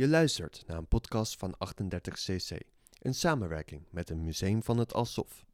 Je 0.00 0.08
luistert 0.08 0.64
naar 0.66 0.76
een 0.76 0.86
podcast 0.86 1.36
van 1.36 1.54
38cc 1.54 2.56
in 2.98 3.14
samenwerking 3.14 3.82
met 3.90 4.08
het 4.08 4.18
Museum 4.18 4.62
van 4.62 4.78
het 4.78 4.94
Alsof. 4.94 5.44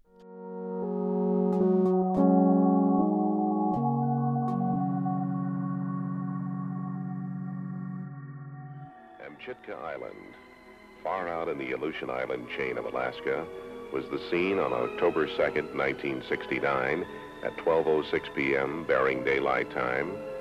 Amchitka 9.27 9.93
Island, 9.95 10.15
far 11.03 11.29
out 11.29 11.49
in 11.49 11.59
the 11.59 11.75
Aleutian 11.77 12.11
Island 12.23 12.51
chain 12.51 12.79
of 12.79 12.95
Alaska, 12.95 13.45
was 13.93 14.05
the 14.11 14.27
scene 14.29 14.65
on 14.65 14.73
October 14.73 15.29
2nd, 15.29 15.77
1969, 15.77 17.05
at 17.43 17.53
12.06 17.57 18.35
p.m. 18.35 18.85
Bering 18.87 19.25
Daylight 19.25 19.71
Time, 19.71 20.36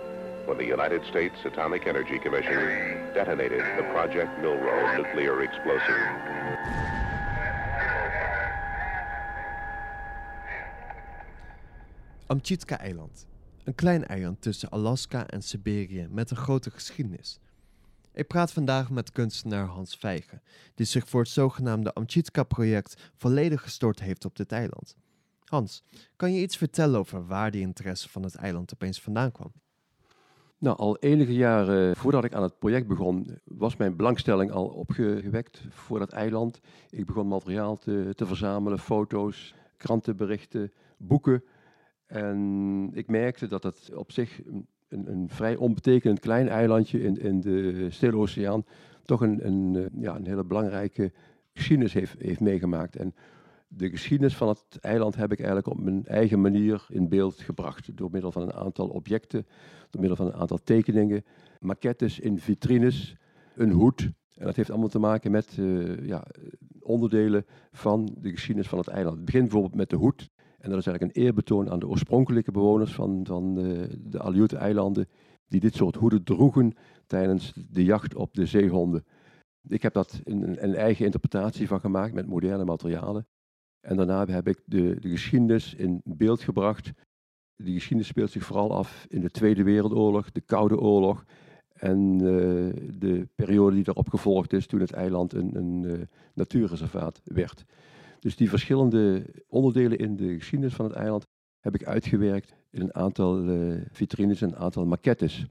when 0.45 0.57
the 0.57 0.65
United 0.65 1.03
States 1.05 1.45
Atomic 1.45 1.85
Energy 1.85 2.19
Commission 2.19 2.59
detonated 3.13 3.63
the 3.77 3.83
Project 3.93 4.29
Milrow 4.41 4.97
nuclear 4.97 5.41
explosive. 5.41 6.03
Amchitka-eiland. 12.27 13.27
Een 13.63 13.75
klein 13.75 14.05
eiland 14.05 14.41
tussen 14.41 14.69
Alaska 14.69 15.27
en 15.27 15.41
Siberië 15.41 16.07
met 16.09 16.31
een 16.31 16.37
grote 16.37 16.71
geschiedenis. 16.71 17.39
Ik 18.13 18.27
praat 18.27 18.51
vandaag 18.51 18.89
met 18.89 19.11
kunstenaar 19.11 19.65
Hans 19.65 19.97
Vijgen, 19.97 20.41
die 20.75 20.85
zich 20.85 21.09
voor 21.09 21.21
het 21.21 21.29
zogenaamde 21.29 21.93
Amchitka-project 21.93 23.11
volledig 23.17 23.61
gestort 23.61 23.99
heeft 23.99 24.25
op 24.25 24.35
dit 24.35 24.51
eiland. 24.51 24.95
Hans, 25.45 25.83
kan 26.15 26.33
je 26.33 26.41
iets 26.41 26.57
vertellen 26.57 26.99
over 26.99 27.27
waar 27.27 27.51
die 27.51 27.61
interesse 27.61 28.09
van 28.09 28.23
het 28.23 28.35
eiland 28.35 28.73
opeens 28.73 29.01
vandaan 29.01 29.31
kwam? 29.31 29.51
Nou, 30.65 30.77
al 30.77 30.97
enige 30.97 31.33
jaren 31.33 31.95
voordat 31.95 32.23
ik 32.23 32.33
aan 32.33 32.43
het 32.43 32.59
project 32.59 32.87
begon, 32.87 33.27
was 33.43 33.75
mijn 33.75 33.95
belangstelling 33.95 34.51
al 34.51 34.65
opgewekt 34.65 35.63
voor 35.69 35.99
dat 35.99 36.11
eiland. 36.11 36.59
Ik 36.89 37.05
begon 37.05 37.27
materiaal 37.27 37.77
te, 37.77 38.11
te 38.15 38.25
verzamelen, 38.25 38.79
foto's, 38.79 39.55
krantenberichten, 39.77 40.71
boeken. 40.97 41.43
En 42.05 42.89
ik 42.93 43.07
merkte 43.07 43.47
dat 43.47 43.63
het 43.63 43.91
op 43.95 44.11
zich 44.11 44.41
een, 44.45 44.67
een 45.11 45.29
vrij 45.29 45.55
onbetekenend 45.55 46.19
klein 46.19 46.47
eilandje 46.47 47.03
in, 47.03 47.17
in 47.17 47.41
de 47.41 47.87
Stille 47.89 48.17
Oceaan 48.17 48.65
toch 49.03 49.21
een, 49.21 49.47
een, 49.47 49.75
eh, 49.75 50.01
ja, 50.01 50.15
een 50.15 50.27
hele 50.27 50.43
belangrijke 50.43 51.11
geschiedenis 51.53 51.93
heeft, 51.93 52.15
heeft 52.19 52.39
meegemaakt. 52.39 52.95
En 52.95 53.15
de 53.77 53.89
geschiedenis 53.89 54.35
van 54.35 54.47
het 54.47 54.77
eiland 54.79 55.15
heb 55.15 55.31
ik 55.31 55.37
eigenlijk 55.37 55.67
op 55.67 55.79
mijn 55.79 56.05
eigen 56.05 56.41
manier 56.41 56.85
in 56.89 57.09
beeld 57.09 57.39
gebracht. 57.39 57.97
Door 57.97 58.09
middel 58.11 58.31
van 58.31 58.41
een 58.41 58.53
aantal 58.53 58.87
objecten, 58.87 59.45
door 59.89 60.01
middel 60.01 60.17
van 60.17 60.25
een 60.25 60.39
aantal 60.39 60.59
tekeningen, 60.63 61.23
maquettes 61.59 62.19
in 62.19 62.39
vitrines, 62.39 63.15
een 63.55 63.71
hoed. 63.71 64.01
En 64.33 64.45
dat 64.45 64.55
heeft 64.55 64.69
allemaal 64.69 64.89
te 64.89 64.99
maken 64.99 65.31
met 65.31 65.57
uh, 65.57 66.07
ja, 66.07 66.27
onderdelen 66.79 67.45
van 67.71 68.15
de 68.19 68.29
geschiedenis 68.29 68.69
van 68.69 68.77
het 68.77 68.87
eiland. 68.87 69.15
Het 69.15 69.25
begint 69.25 69.43
bijvoorbeeld 69.43 69.75
met 69.75 69.89
de 69.89 69.95
hoed. 69.95 70.29
En 70.57 70.69
dat 70.69 70.79
is 70.79 70.85
eigenlijk 70.85 71.17
een 71.17 71.23
eerbetoon 71.23 71.69
aan 71.69 71.79
de 71.79 71.87
oorspronkelijke 71.87 72.51
bewoners 72.51 72.93
van, 72.93 73.25
van 73.27 73.59
uh, 73.59 73.83
de 73.99 74.21
Aleute-eilanden, 74.21 75.07
die 75.47 75.59
dit 75.59 75.75
soort 75.75 75.95
hoeden 75.95 76.23
droegen 76.23 76.73
tijdens 77.07 77.53
de 77.69 77.83
jacht 77.83 78.15
op 78.15 78.33
de 78.33 78.45
zeehonden. 78.45 79.05
Ik 79.67 79.81
heb 79.81 79.93
daar 79.93 80.07
een, 80.23 80.63
een, 80.63 80.75
eigen 80.75 81.05
interpretatie 81.05 81.67
van 81.67 81.79
gemaakt 81.79 82.13
met 82.13 82.27
moderne 82.27 82.65
materialen. 82.65 83.27
En 83.85 83.95
daarna 83.95 84.25
heb 84.25 84.47
ik 84.47 84.61
de, 84.65 84.99
de 84.99 85.09
geschiedenis 85.09 85.73
in 85.73 86.01
beeld 86.03 86.41
gebracht. 86.41 86.91
Die 87.55 87.73
geschiedenis 87.73 88.07
speelt 88.07 88.31
zich 88.31 88.43
vooral 88.43 88.75
af 88.75 89.05
in 89.09 89.21
de 89.21 89.31
Tweede 89.31 89.63
Wereldoorlog, 89.63 90.31
de 90.31 90.41
Koude 90.41 90.79
Oorlog 90.79 91.25
en 91.73 92.13
uh, 92.13 92.73
de 92.97 93.27
periode 93.35 93.75
die 93.75 93.83
daarop 93.83 94.09
gevolgd 94.09 94.53
is 94.53 94.67
toen 94.67 94.79
het 94.79 94.91
eiland 94.91 95.33
een, 95.33 95.55
een 95.55 95.83
uh, 95.83 96.01
natuurreservaat 96.33 97.21
werd. 97.23 97.65
Dus 98.19 98.35
die 98.35 98.49
verschillende 98.49 99.25
onderdelen 99.47 99.97
in 99.97 100.15
de 100.15 100.37
geschiedenis 100.37 100.73
van 100.73 100.85
het 100.85 100.93
eiland 100.93 101.27
heb 101.59 101.75
ik 101.75 101.85
uitgewerkt 101.85 102.53
in 102.69 102.81
een 102.81 102.95
aantal 102.95 103.43
uh, 103.43 103.81
vitrines 103.91 104.41
en 104.41 104.47
een 104.47 104.57
aantal 104.57 104.85
maquettes. 104.85 105.45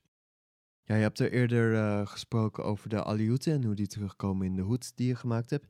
Ja, 0.83 0.95
je 0.95 1.03
hebt 1.03 1.19
er 1.19 1.33
eerder 1.33 2.07
gesproken 2.07 2.65
over 2.65 2.89
de 2.89 3.05
Aleuten 3.05 3.53
en 3.53 3.65
hoe 3.65 3.75
die 3.75 3.87
terugkomen 3.87 4.47
in 4.47 4.57
de 4.57 4.63
hoed 4.63 4.97
die 4.97 5.09
je 5.09 5.15
gemaakt 5.15 5.51
hebt. 5.51 5.67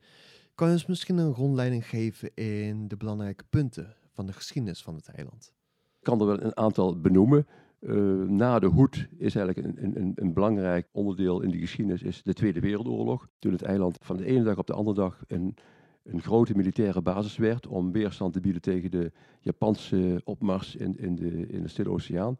Kan 0.55 0.67
je 0.67 0.73
ons 0.73 0.85
misschien 0.85 1.17
een 1.17 1.33
rondleiding 1.33 1.87
geven 1.87 2.33
in 2.33 2.87
de 2.87 2.97
belangrijke 2.97 3.43
punten 3.49 3.95
van 4.11 4.25
de 4.25 4.33
geschiedenis 4.33 4.83
van 4.83 4.95
het 4.95 5.07
eiland? 5.07 5.53
Ik 5.99 6.03
kan 6.03 6.19
er 6.19 6.25
wel 6.25 6.41
een 6.41 6.57
aantal 6.57 6.99
benoemen. 6.99 7.47
Uh, 7.79 8.29
na 8.29 8.59
de 8.59 8.65
hoed 8.65 9.07
is 9.17 9.35
eigenlijk 9.35 9.67
een, 9.67 9.99
een, 9.99 10.11
een, 10.15 10.33
belangrijk 10.33 10.87
onderdeel 10.91 11.41
in 11.41 11.49
die 11.49 11.59
geschiedenis 11.59 12.01
is 12.03 12.23
de 12.23 12.33
Tweede 12.33 12.59
Wereldoorlog. 12.59 13.27
Toen 13.39 13.51
het 13.51 13.61
eiland 13.61 13.97
van 14.01 14.17
de 14.17 14.25
ene 14.25 14.43
dag 14.43 14.57
op 14.57 14.67
de 14.67 14.73
andere 14.73 14.95
dag 14.95 15.23
een, 15.27 15.55
een 16.03 16.21
grote 16.21 16.55
militaire 16.55 17.01
basis 17.01 17.37
werd 17.37 17.67
om 17.67 17.91
weerstand 17.91 18.33
te 18.33 18.41
bieden 18.41 18.61
tegen 18.61 18.91
de 18.91 19.11
Japanse 19.39 20.21
opmars 20.23 20.75
in, 20.75 20.97
in, 20.97 21.15
de, 21.15 21.47
in 21.47 21.61
de 21.61 21.67
Stille 21.67 21.89
Oceaan. 21.89 22.37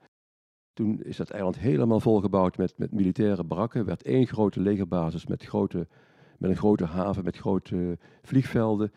Toen 0.74 1.02
is 1.02 1.18
dat 1.18 1.30
eiland 1.30 1.58
helemaal 1.58 2.00
volgebouwd 2.00 2.58
met, 2.58 2.78
met 2.78 2.92
militaire 2.92 3.44
barakken. 3.44 3.86
werd 3.86 4.04
één 4.04 4.28
grote 4.28 4.62
legerbasis 4.62 5.26
met 5.26 5.44
grote 5.44 5.88
met 6.38 6.50
een 6.50 6.58
grote 6.58 6.86
haven, 6.86 7.24
met 7.24 7.38
grote 7.38 7.98
vliegvelden. 8.22 8.92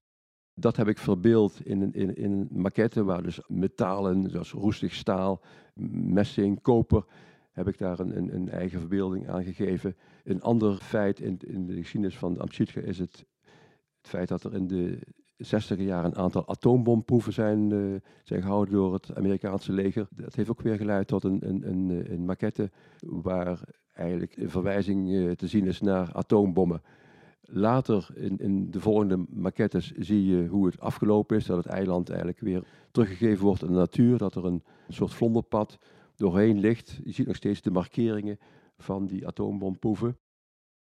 Dat 0.54 0.76
heb 0.76 0.88
ik 0.88 0.99
verbeeld 0.99 1.66
in 1.66 1.82
een, 1.82 1.93
in, 1.93 2.16
in 2.16 2.49
maquette 2.50 3.04
waar 3.04 3.22
dus 3.22 3.41
metalen, 3.47 4.31
zoals 4.31 4.53
roestig 4.53 4.94
staal, 4.94 5.41
messing, 5.91 6.62
koper, 6.62 7.04
heb 7.53 7.69
ik 7.69 7.78
daar 7.78 7.98
een, 7.98 8.16
een, 8.16 8.34
een 8.34 8.48
eigen 8.48 8.78
verbeelding 8.81 9.28
aan 9.28 9.44
gegeven. 9.44 9.97
Een 10.25 10.43
ander 10.43 10.75
feit 10.75 11.21
in, 11.21 11.38
in 11.47 11.66
de 11.66 11.77
geschiedenis 11.77 12.19
van 12.19 12.38
Amchitka 12.38 12.81
is 12.81 12.98
het, 12.98 13.27
het 14.00 14.09
feit 14.09 14.28
dat 14.28 14.44
er 14.44 14.54
in 14.54 14.66
de 14.66 14.98
60 15.37 15.78
jaar 15.78 16.04
een 16.04 16.16
aantal 16.16 16.48
atoombomproeven 16.48 17.32
zijn, 17.32 17.71
uh, 17.71 18.00
zijn 18.25 18.43
gehouden 18.43 18.75
door 18.75 18.93
het 18.93 19.15
Amerikaanse 19.15 19.72
leger. 19.72 20.06
Dat 20.10 20.34
heeft 20.34 20.50
ook 20.50 20.60
weer 20.60 20.77
geleid 20.77 21.06
tot 21.06 21.25
een, 21.25 21.48
een, 21.48 21.69
een, 21.69 22.12
een 22.12 22.25
maquette 22.25 22.71
waar 22.98 23.60
eigenlijk 23.93 24.37
een 24.37 24.50
verwijzing 24.50 25.09
uh, 25.09 25.31
te 25.31 25.47
zien 25.47 25.66
is 25.66 25.81
naar 25.81 26.12
atoombommen. 26.12 26.82
Later 27.50 28.09
in, 28.14 28.38
in 28.38 28.70
de 28.70 28.81
volgende 28.81 29.25
maquettes 29.28 29.92
zie 29.92 30.26
je 30.26 30.47
hoe 30.47 30.66
het 30.66 30.81
afgelopen 30.81 31.36
is. 31.36 31.47
Dat 31.47 31.56
het 31.56 31.66
eiland 31.66 32.09
eigenlijk 32.09 32.41
weer 32.41 32.66
teruggegeven 32.91 33.44
wordt 33.44 33.62
aan 33.62 33.72
de 33.72 33.75
natuur. 33.75 34.19
Dat 34.19 34.34
er 34.34 34.44
een 34.44 34.62
soort 34.88 35.14
vlonderpad 35.14 35.78
doorheen 36.16 36.59
ligt. 36.59 37.00
Je 37.04 37.12
ziet 37.12 37.26
nog 37.26 37.36
steeds 37.36 37.62
de 37.62 37.70
markeringen 37.70 38.38
van 38.76 39.06
die 39.06 39.26
atoombomproeven. 39.26 40.19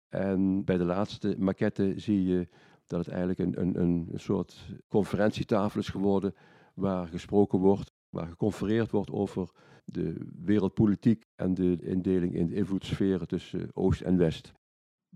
En 0.09 0.63
bij 0.63 0.78
de 0.78 0.84
laatste 0.84 1.35
maquette 1.40 1.94
zie 1.96 2.25
je 2.25 2.47
dat 2.88 3.06
het 3.06 3.07
eigenlijk 3.07 3.40
een, 3.40 3.59
een, 3.59 3.81
een 3.81 4.09
soort 4.16 4.66
conferentietafel 4.88 5.80
is 5.80 5.90
geworden. 5.90 6.35
Waar 6.74 7.07
gesproken 7.07 7.59
wordt, 7.59 7.91
waar 8.09 8.28
geconfereerd 8.28 8.91
wordt 8.91 9.12
over 9.12 9.51
de 9.85 10.28
wereldpolitiek 10.44 11.25
en 11.35 11.53
de 11.53 11.78
indeling 11.81 12.35
in 12.35 12.47
de 12.47 12.56
invloedssferen 12.56 13.28
tussen 13.28 13.69
Oost 13.74 14.01
en 14.01 14.18
West. 14.18 14.53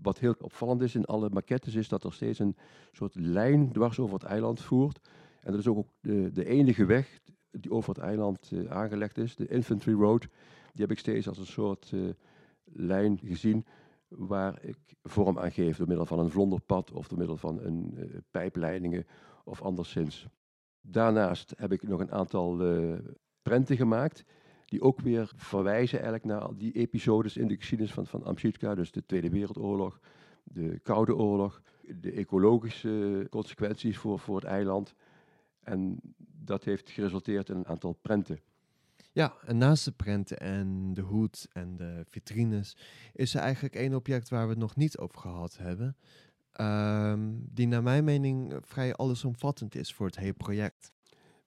Wat 0.02 0.18
heel 0.18 0.34
opvallend 0.40 0.82
is 0.82 0.94
in 0.94 1.04
alle 1.04 1.30
maquettes 1.30 1.74
is 1.74 1.88
dat 1.88 2.04
er 2.04 2.12
steeds 2.12 2.38
een 2.38 2.56
soort 2.92 3.14
lijn 3.14 3.72
dwars 3.72 3.98
over 3.98 4.14
het 4.14 4.24
eiland 4.24 4.60
voert. 4.60 5.08
En 5.40 5.50
dat 5.50 5.60
is 5.60 5.66
ook 5.66 5.86
de, 6.00 6.30
de 6.32 6.44
enige 6.44 6.84
weg 6.84 7.20
die 7.50 7.70
over 7.70 7.94
het 7.94 8.02
eiland 8.02 8.50
uh, 8.50 8.70
aangelegd 8.70 9.18
is, 9.18 9.36
de 9.36 9.48
Infantry 9.48 9.92
Road. 9.92 10.20
Die 10.72 10.82
heb 10.82 10.90
ik 10.90 10.98
steeds 10.98 11.28
als 11.28 11.38
een 11.38 11.46
soort 11.46 11.90
uh, 11.94 12.10
lijn 12.64 13.18
gezien 13.24 13.64
waar 14.08 14.64
ik 14.64 14.78
vorm 15.02 15.38
aan 15.38 15.52
geef 15.52 15.76
door 15.76 15.86
middel 15.86 16.06
van 16.06 16.18
een 16.18 16.30
vlonderpad 16.30 16.92
of 16.92 17.08
door 17.08 17.18
middel 17.18 17.36
van 17.36 17.60
een 17.60 17.94
uh, 17.96 18.16
pijpleidingen 18.30 19.06
of 19.44 19.62
anderszins. 19.62 20.26
Daarnaast 20.80 21.54
heb 21.56 21.72
ik 21.72 21.82
nog 21.82 22.00
een 22.00 22.12
aantal 22.12 22.56
prenten 23.42 23.76
gemaakt 23.76 24.24
die 24.68 24.82
ook 24.82 25.00
weer 25.00 25.30
verwijzen 25.36 26.00
eigenlijk 26.02 26.24
naar 26.24 26.56
die 26.56 26.72
episodes 26.72 27.36
in 27.36 27.48
de 27.48 27.56
geschiedenis 27.56 27.92
van, 27.92 28.06
van 28.06 28.24
Amchitka, 28.24 28.74
dus 28.74 28.90
de 28.92 29.06
Tweede 29.06 29.30
Wereldoorlog, 29.30 30.00
de 30.44 30.78
Koude 30.82 31.16
Oorlog, 31.16 31.62
de 32.00 32.12
ecologische 32.12 33.26
consequenties 33.30 33.98
voor, 33.98 34.18
voor 34.18 34.36
het 34.36 34.44
eiland. 34.44 34.94
En 35.60 36.00
dat 36.44 36.64
heeft 36.64 36.90
geresulteerd 36.90 37.48
in 37.48 37.56
een 37.56 37.66
aantal 37.66 37.92
prenten. 37.92 38.40
Ja, 39.12 39.34
en 39.46 39.58
naast 39.58 39.84
de 39.84 39.92
prenten 39.92 40.38
en 40.38 40.94
de 40.94 41.00
hoed 41.00 41.48
en 41.52 41.76
de 41.76 42.04
vitrines 42.08 42.76
is 43.12 43.34
er 43.34 43.40
eigenlijk 43.40 43.74
één 43.74 43.94
object 43.94 44.28
waar 44.28 44.44
we 44.44 44.50
het 44.50 44.58
nog 44.58 44.76
niet 44.76 44.98
over 44.98 45.18
gehad 45.18 45.56
hebben. 45.56 45.96
Um, 46.60 47.48
die 47.50 47.66
naar 47.66 47.82
mijn 47.82 48.04
mening 48.04 48.56
vrij 48.60 48.94
allesomvattend 48.94 49.74
is 49.74 49.94
voor 49.94 50.06
het 50.06 50.16
hele 50.16 50.32
project. 50.32 50.92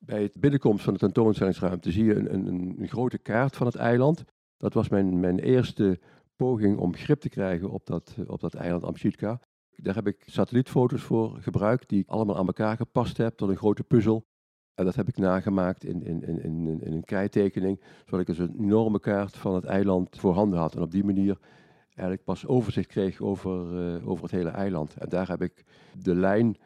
Bij 0.06 0.22
het 0.22 0.40
binnenkomst 0.40 0.84
van 0.84 0.94
de 0.94 1.00
tentoonstellingsruimte 1.00 1.92
zie 1.92 2.06
je 2.06 2.16
een, 2.16 2.48
een, 2.48 2.76
een 2.80 2.88
grote 2.88 3.18
kaart 3.18 3.56
van 3.56 3.66
het 3.68 3.76
eiland. 3.76 4.24
Dat 4.58 4.74
was 4.74 4.90
mijn, 4.90 5.20
mijn 5.20 5.40
eerste 5.40 6.00
poging 6.36 6.78
om 6.78 6.96
grip 6.96 7.20
te 7.20 7.30
krijgen 7.30 7.70
op 7.70 7.86
dat, 7.86 8.16
op 8.28 8.40
dat 8.40 8.54
eiland 8.54 8.84
Amchitka. 8.84 9.40
Daar 9.76 9.96
heb 9.96 10.08
ik 10.08 10.24
satellietfoto's 10.26 11.02
voor 11.02 11.38
gebruikt, 11.42 11.90
die 11.90 12.00
ik 12.00 12.08
allemaal 12.08 12.38
aan 12.38 12.48
elkaar 12.48 12.76
gepast 12.78 13.18
heb 13.18 13.38
tot 13.38 13.50
een 13.50 13.58
grote 13.58 13.84
puzzel. 13.84 14.26
En 14.74 14.86
dat 14.86 14.96
heb 14.96 15.08
ik 15.08 15.18
nagemaakt 15.18 15.84
in, 15.84 16.04
in, 16.04 16.24
in, 16.24 16.44
in, 16.44 16.82
in 16.82 16.94
een 16.94 17.04
krijttekening, 17.04 17.82
zodat 18.06 18.20
ik 18.20 18.26
dus 18.26 18.38
een 18.38 18.60
enorme 18.60 19.00
kaart 19.00 19.38
van 19.38 19.56
het 19.56 19.66
eiland 19.66 20.20
voorhanden 20.20 20.60
had. 20.60 20.76
En 20.76 20.82
op 20.82 20.92
die 20.92 21.04
manier 21.04 21.38
eigenlijk 21.86 22.24
pas 22.24 22.46
overzicht 22.48 22.88
kreeg 22.88 23.22
over, 23.22 23.78
eh, 23.96 24.08
over 24.08 24.24
het 24.24 24.34
hele 24.34 24.50
eiland. 24.50 24.96
En 24.96 25.10
daar 25.10 25.28
heb 25.28 25.42
ik 25.42 25.64
de 26.04 26.16
lijn 26.16 26.58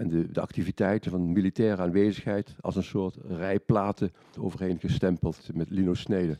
en 0.00 0.08
de, 0.08 0.32
de 0.32 0.40
activiteiten 0.40 1.10
van 1.10 1.32
militaire 1.32 1.82
aanwezigheid 1.82 2.54
als 2.60 2.76
een 2.76 2.82
soort 2.82 3.16
rijplaten 3.28 4.12
overheen 4.38 4.78
gestempeld 4.78 5.54
met 5.54 5.70
Lino 5.70 5.94
Snede. 5.94 6.38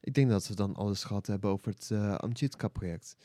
Ik 0.00 0.14
denk 0.14 0.30
dat 0.30 0.48
we 0.48 0.54
dan 0.54 0.74
alles 0.74 1.04
gehad 1.04 1.26
hebben 1.26 1.50
over 1.50 1.68
het 1.68 1.90
uh, 1.92 2.14
Amchitka-project. 2.14 3.16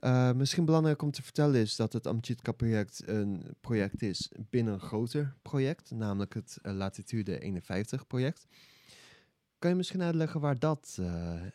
Uh, 0.00 0.32
misschien 0.32 0.64
belangrijk 0.64 1.02
om 1.02 1.10
te 1.10 1.22
vertellen 1.22 1.60
is 1.60 1.76
dat 1.76 1.92
het 1.92 2.06
Amchitka-project 2.06 3.02
een 3.06 3.42
project 3.60 4.02
is 4.02 4.30
binnen 4.50 4.74
een 4.74 4.80
groter 4.80 5.34
project, 5.42 5.90
namelijk 5.90 6.34
het 6.34 6.58
uh, 6.62 6.72
Latitude 6.72 7.62
51-project. 7.62 8.46
Kan 9.58 9.70
je 9.70 9.76
misschien 9.76 10.02
uitleggen 10.02 10.40
waar 10.40 10.58
dat 10.58 10.98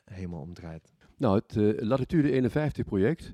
helemaal 0.05 0.41
om 0.41 0.53
draait? 0.53 0.93
Nou, 1.17 1.41
het 1.47 1.81
Latitude 1.81 2.49
51-project 2.49 3.33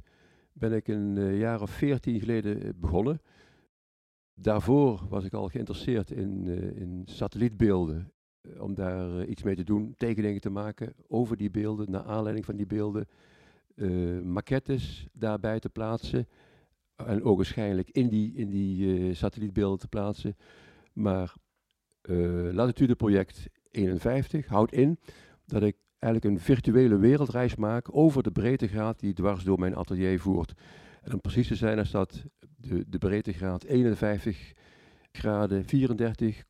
ben 0.53 0.73
ik 0.73 0.87
een 0.87 1.37
jaar 1.37 1.61
of 1.61 1.69
veertien 1.69 2.19
geleden 2.19 2.79
begonnen. 2.79 3.21
Daarvoor 4.35 5.05
was 5.09 5.23
ik 5.23 5.33
al 5.33 5.49
geïnteresseerd 5.49 6.11
in, 6.11 6.47
in 6.75 7.01
satellietbeelden 7.05 8.11
eh, 8.41 8.61
om 8.61 8.73
daar 8.73 9.19
eh, 9.19 9.29
iets 9.29 9.43
mee 9.43 9.55
te 9.55 9.63
doen, 9.63 9.93
tekeningen 9.97 10.41
te 10.41 10.49
maken 10.49 10.93
over 11.07 11.37
die 11.37 11.51
beelden, 11.51 11.91
naar 11.91 12.03
aanleiding 12.03 12.45
van 12.45 12.55
die 12.55 12.65
beelden, 12.65 13.07
uh, 13.75 14.21
maquettes 14.21 15.07
daarbij 15.13 15.59
te 15.59 15.69
plaatsen 15.69 16.27
en 16.95 17.23
ook 17.23 17.35
waarschijnlijk 17.35 17.89
in 17.89 18.07
die, 18.07 18.33
in 18.33 18.49
die 18.49 19.13
satellietbeelden 19.13 19.79
te 19.79 19.87
plaatsen. 19.87 20.35
Maar 20.93 21.33
Latitude 22.51 22.95
Project 22.95 23.49
51 23.71 24.47
houdt 24.47 24.71
in 24.71 24.99
dat 25.45 25.63
ik 25.63 25.75
eigenlijk 25.99 26.35
een 26.35 26.45
virtuele 26.45 26.97
wereldreis 26.97 27.55
maak 27.55 27.95
over 27.95 28.23
de 28.23 28.31
breedtegraad 28.31 28.99
die 28.99 29.13
dwars 29.13 29.43
door 29.43 29.59
mijn 29.59 29.75
atelier 29.75 30.19
voert. 30.19 30.53
En 31.05 31.13
om 31.13 31.21
precies 31.21 31.47
te 31.47 31.55
zijn 31.55 31.79
is 31.79 31.91
dat 31.91 32.23
de, 32.57 32.85
de 32.87 32.97
breedtegraad 32.97 33.63
51 33.63 34.53
graden 35.11 35.65
34, 35.65 36.43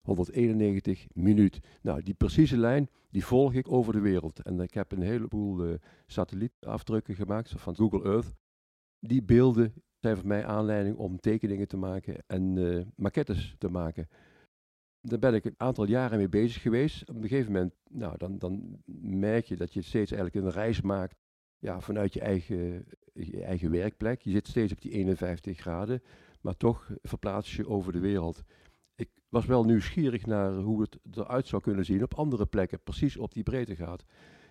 191 0.00 1.06
minuut. 1.12 1.60
Nou, 1.82 2.02
die 2.02 2.14
precieze 2.14 2.56
lijn, 2.56 2.88
die 3.10 3.24
volg 3.24 3.54
ik 3.54 3.72
over 3.72 3.92
de 3.92 4.00
wereld. 4.00 4.42
En 4.42 4.60
ik 4.60 4.74
heb 4.74 4.92
een 4.92 5.02
heleboel 5.02 5.66
uh, 5.66 5.74
satellietafdrukken 6.06 7.14
gemaakt 7.14 7.50
van 7.56 7.76
Google 7.76 8.04
Earth. 8.04 8.32
Die 8.98 9.22
beelden 9.22 9.72
zijn 9.98 10.16
voor 10.16 10.26
mij 10.26 10.46
aanleiding 10.46 10.96
om 10.96 11.20
tekeningen 11.20 11.68
te 11.68 11.76
maken 11.76 12.24
en 12.26 12.56
uh, 12.56 12.84
maquettes 12.96 13.54
te 13.58 13.68
maken. 13.68 14.08
Daar 15.00 15.18
ben 15.18 15.34
ik 15.34 15.44
een 15.44 15.54
aantal 15.56 15.86
jaren 15.86 16.18
mee 16.18 16.28
bezig 16.28 16.62
geweest. 16.62 17.08
Op 17.08 17.14
een 17.14 17.28
gegeven 17.28 17.52
moment, 17.52 17.74
nou, 17.90 18.16
dan, 18.18 18.38
dan 18.38 18.82
merk 19.02 19.44
je 19.44 19.56
dat 19.56 19.72
je 19.72 19.82
steeds 19.82 20.12
eigenlijk 20.12 20.46
een 20.46 20.52
reis 20.52 20.80
maakt 20.80 21.21
ja, 21.62 21.80
vanuit 21.80 22.14
je 22.14 22.20
eigen, 22.20 22.84
eigen 23.42 23.70
werkplek. 23.70 24.20
Je 24.20 24.30
zit 24.30 24.48
steeds 24.48 24.72
op 24.72 24.80
die 24.80 24.92
51 24.92 25.58
graden, 25.58 26.02
maar 26.40 26.56
toch 26.56 26.90
verplaats 27.02 27.56
je 27.56 27.68
over 27.68 27.92
de 27.92 28.00
wereld 28.00 28.44
ik 29.02 29.10
was 29.28 29.46
wel 29.46 29.64
nieuwsgierig 29.64 30.26
naar 30.26 30.52
hoe 30.52 30.80
het 30.80 30.98
eruit 31.12 31.46
zou 31.46 31.62
kunnen 31.62 31.84
zien 31.84 32.02
op 32.02 32.14
andere 32.14 32.46
plekken, 32.46 32.82
precies 32.82 33.16
op 33.16 33.34
die 33.34 33.42
breedtegraad. 33.42 34.04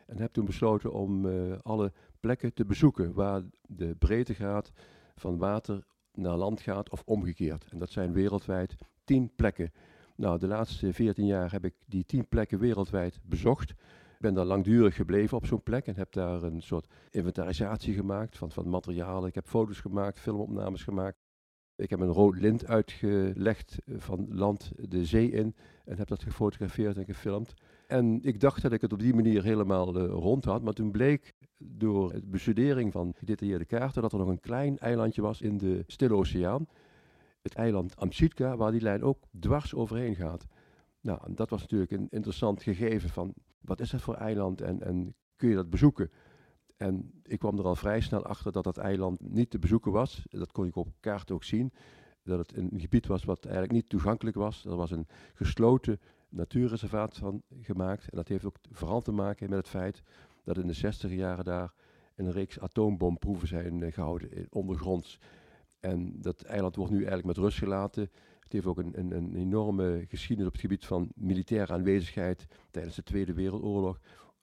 En 0.07 0.17
heb 0.17 0.33
toen 0.33 0.45
besloten 0.45 0.93
om 0.93 1.25
uh, 1.25 1.53
alle 1.61 1.91
plekken 2.19 2.53
te 2.53 2.65
bezoeken 2.65 3.13
waar 3.13 3.41
de 3.61 3.95
breedtegraad 3.95 4.71
van 5.15 5.37
water 5.37 5.85
naar 6.13 6.35
land 6.35 6.61
gaat 6.61 6.89
of 6.89 7.01
omgekeerd. 7.05 7.67
En 7.69 7.79
dat 7.79 7.89
zijn 7.89 8.13
wereldwijd 8.13 8.75
tien 9.03 9.31
plekken. 9.35 9.71
Nou, 10.15 10.39
de 10.39 10.47
laatste 10.47 10.93
veertien 10.93 11.25
jaar 11.25 11.51
heb 11.51 11.65
ik 11.65 11.73
die 11.85 12.05
tien 12.05 12.27
plekken 12.27 12.59
wereldwijd 12.59 13.19
bezocht. 13.23 13.73
Ben 14.21 14.33
daar 14.33 14.45
langdurig 14.45 14.95
gebleven 14.95 15.37
op 15.37 15.45
zo'n 15.45 15.63
plek 15.63 15.85
en 15.87 15.95
heb 15.95 16.11
daar 16.11 16.43
een 16.43 16.61
soort 16.61 16.87
inventarisatie 17.09 17.93
gemaakt 17.93 18.37
van, 18.37 18.51
van 18.51 18.69
materialen. 18.69 19.29
Ik 19.29 19.35
heb 19.35 19.47
foto's 19.47 19.79
gemaakt, 19.79 20.19
filmopnames 20.19 20.83
gemaakt. 20.83 21.17
Ik 21.75 21.89
heb 21.89 21.99
een 21.99 22.11
rood 22.11 22.35
lint 22.35 22.65
uitgelegd 22.67 23.77
eh, 23.85 23.95
van 23.97 24.27
land 24.29 24.71
de 24.89 25.05
zee 25.05 25.31
in 25.31 25.55
en 25.85 25.97
heb 25.97 26.07
dat 26.07 26.23
gefotografeerd 26.23 26.97
en 26.97 27.05
gefilmd. 27.05 27.53
En 27.87 28.19
ik 28.21 28.39
dacht 28.39 28.61
dat 28.61 28.71
ik 28.71 28.81
het 28.81 28.93
op 28.93 28.99
die 28.99 29.13
manier 29.13 29.43
helemaal 29.43 29.97
uh, 29.97 30.05
rond 30.05 30.45
had, 30.45 30.61
maar 30.61 30.73
toen 30.73 30.91
bleek 30.91 31.33
door 31.57 32.11
het 32.11 32.31
bestudering 32.31 32.91
van 32.91 33.13
gedetailleerde 33.17 33.65
kaarten 33.65 34.01
dat 34.01 34.11
er 34.11 34.19
nog 34.19 34.27
een 34.27 34.39
klein 34.39 34.77
eilandje 34.77 35.21
was 35.21 35.41
in 35.41 35.57
de 35.57 35.83
Stille 35.87 36.15
Oceaan. 36.15 36.67
Het 37.41 37.53
eiland 37.53 37.95
Amchitka, 37.95 38.57
waar 38.57 38.71
die 38.71 38.81
lijn 38.81 39.03
ook 39.03 39.19
dwars 39.39 39.75
overheen 39.75 40.15
gaat. 40.15 40.45
Nou, 41.01 41.33
dat 41.33 41.49
was 41.49 41.61
natuurlijk 41.61 41.91
een 41.91 42.07
interessant 42.09 42.63
gegeven 42.63 43.09
van 43.09 43.33
wat 43.61 43.79
is 43.79 43.89
dat 43.89 44.01
voor 44.01 44.15
eiland 44.15 44.61
en, 44.61 44.81
en 44.81 45.15
kun 45.35 45.49
je 45.49 45.55
dat 45.55 45.69
bezoeken? 45.69 46.11
En 46.77 47.11
ik 47.23 47.39
kwam 47.39 47.57
er 47.57 47.65
al 47.65 47.75
vrij 47.75 48.01
snel 48.01 48.25
achter 48.25 48.51
dat 48.51 48.63
dat 48.63 48.77
eiland 48.77 49.19
niet 49.19 49.49
te 49.49 49.59
bezoeken 49.59 49.91
was. 49.91 50.25
Dat 50.29 50.51
kon 50.51 50.65
ik 50.65 50.75
op 50.75 50.87
kaart 50.99 51.31
ook 51.31 51.43
zien. 51.43 51.73
Dat 52.23 52.39
het 52.39 52.57
een 52.57 52.71
gebied 52.75 53.07
was 53.07 53.23
wat 53.23 53.43
eigenlijk 53.43 53.73
niet 53.73 53.89
toegankelijk 53.89 54.35
was. 54.35 54.65
Er 54.65 54.75
was 54.75 54.91
een 54.91 55.07
gesloten 55.33 55.99
natuurreservaat 56.29 57.17
van 57.17 57.41
gemaakt. 57.61 58.09
En 58.09 58.17
dat 58.17 58.27
heeft 58.27 58.45
ook 58.45 58.55
vooral 58.71 59.01
te 59.01 59.11
maken 59.11 59.49
met 59.49 59.57
het 59.57 59.67
feit 59.67 60.03
dat 60.43 60.57
in 60.57 60.67
de 60.67 60.73
60 60.73 61.11
jaren 61.11 61.45
daar 61.45 61.73
een 62.15 62.31
reeks 62.31 62.59
atoombomproeven 62.59 63.47
zijn 63.47 63.79
uh, 63.79 63.93
gehouden 63.93 64.47
ondergronds. 64.49 65.19
En 65.79 66.21
dat 66.21 66.41
eiland 66.41 66.75
wordt 66.75 66.91
nu 66.91 66.97
eigenlijk 66.97 67.27
met 67.27 67.37
rust 67.37 67.57
gelaten. 67.57 68.11
Het 68.51 68.63
heeft 68.63 68.77
ook 68.77 68.85
een, 68.95 69.35
enorme 69.35 70.05
geschiedenis 70.07 70.47
op 70.47 70.53
het 70.53 70.61
gebied 70.61 70.85
van 70.85 71.09
militaire 71.15 71.73
aanwezigheid 71.73 72.47
tijdens 72.71 72.95
de 72.95 73.03
Tweede 73.03 73.33
Wereldoorlog 73.33 73.99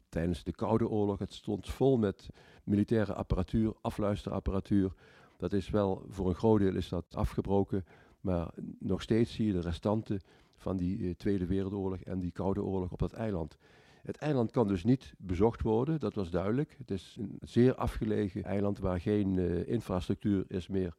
tijdens 0.08 0.44
de 0.44 0.52
Koude 0.52 0.88
Oorlog. 0.88 1.18
Het 1.18 1.32
stond 1.32 1.68
vol 1.68 1.98
met 1.98 2.28
militaire 2.64 3.14
apparatuur, 3.14 3.74
afluisterapparatuur. 3.80 4.92
Dat 5.36 5.52
is 5.52 5.70
wel, 5.70 6.04
voor 6.08 6.28
een 6.28 6.34
groot 6.34 6.58
deel 6.60 6.74
is 6.74 6.88
dat 6.88 7.04
afgebroken, 7.14 7.84
maar 8.20 8.50
nog 8.78 9.02
steeds 9.02 9.34
zie 9.34 9.46
je 9.46 9.52
de 9.52 9.60
restanten 9.60 10.20
van 10.56 10.76
die 10.76 11.08
eh, 11.08 11.14
Tweede 11.14 11.46
Wereldoorlog 11.46 12.00
en 12.00 12.20
die 12.20 12.32
Koude 12.32 12.62
Oorlog 12.62 12.92
op 12.92 12.98
dat 12.98 13.12
eiland. 13.12 13.56
Het 14.02 14.16
eiland 14.16 14.50
kan 14.50 14.68
dus 14.68 14.84
niet 14.84 15.14
bezocht 15.18 15.62
worden, 15.62 16.00
dat 16.00 16.14
was 16.14 16.30
duidelijk. 16.30 16.74
Het 16.78 16.90
is 16.90 17.16
een 17.18 17.38
zeer 17.40 17.74
afgelegen 17.74 18.44
eiland 18.44 18.78
waar 18.78 19.00
geen 19.00 19.36
uh, 19.36 19.68
infrastructuur 19.68 20.44
is 20.48 20.68
meer 20.68 20.94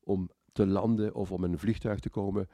om 0.00 0.30
te 0.54 0.66
landen 0.66 1.14
of 1.14 1.32
om 1.32 1.44
in 1.44 1.52
een 1.52 1.58
vliegtuig 1.58 2.00
te 2.00 2.10
komen. 2.10 2.48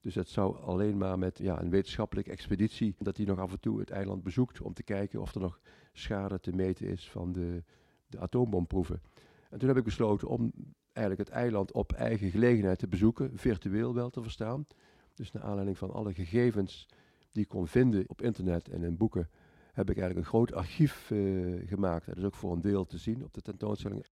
Dus 0.00 0.14
het 0.14 0.28
zou 0.28 0.62
alleen 0.62 0.96
maar 0.96 1.18
met 1.18 1.38
ja, 1.38 1.60
een 1.60 1.70
wetenschappelijke 1.70 2.30
expeditie, 2.30 2.94
dat 2.98 3.16
hij 3.16 3.26
nog 3.26 3.38
af 3.38 3.52
en 3.52 3.60
toe 3.60 3.78
het 3.78 3.90
eiland 3.90 4.22
bezoekt 4.22 4.60
om 4.60 4.74
te 4.74 4.82
kijken 4.82 5.20
of 5.20 5.34
er 5.34 5.40
nog 5.40 5.60
schade 5.92 6.40
te 6.40 6.52
meten 6.52 6.86
is 6.86 7.10
van 7.10 7.32
de, 7.32 7.62
de 8.06 8.18
atoombomproeven. 8.18 9.02
En 9.50 9.58
toen 9.58 9.68
heb 9.68 9.76
ik 9.76 9.84
besloten 9.84 10.28
om 10.28 10.52
eigenlijk 10.92 11.28
het 11.28 11.38
eiland 11.38 11.72
op 11.72 11.92
eigen 11.92 12.30
gelegenheid 12.30 12.78
te 12.78 12.88
bezoeken, 12.88 13.30
virtueel 13.34 13.94
wel 13.94 14.10
te 14.10 14.22
verstaan. 14.22 14.66
Dus 15.14 15.32
naar 15.32 15.42
aanleiding 15.42 15.78
van 15.78 15.90
alle 15.92 16.14
gegevens 16.14 16.88
die 17.30 17.42
ik 17.42 17.48
kon 17.48 17.66
vinden 17.66 18.04
op 18.06 18.22
internet 18.22 18.68
en 18.68 18.82
in 18.82 18.96
boeken, 18.96 19.28
heb 19.72 19.90
ik 19.90 19.96
eigenlijk 19.96 20.26
een 20.26 20.32
groot 20.32 20.52
archief 20.52 21.10
uh, 21.10 21.68
gemaakt. 21.68 22.06
Dat 22.06 22.16
is 22.16 22.24
ook 22.24 22.34
voor 22.34 22.52
een 22.52 22.60
deel 22.60 22.84
te 22.84 22.98
zien 22.98 23.24
op 23.24 23.34
de 23.34 23.42
tentoonstelling. 23.42 24.06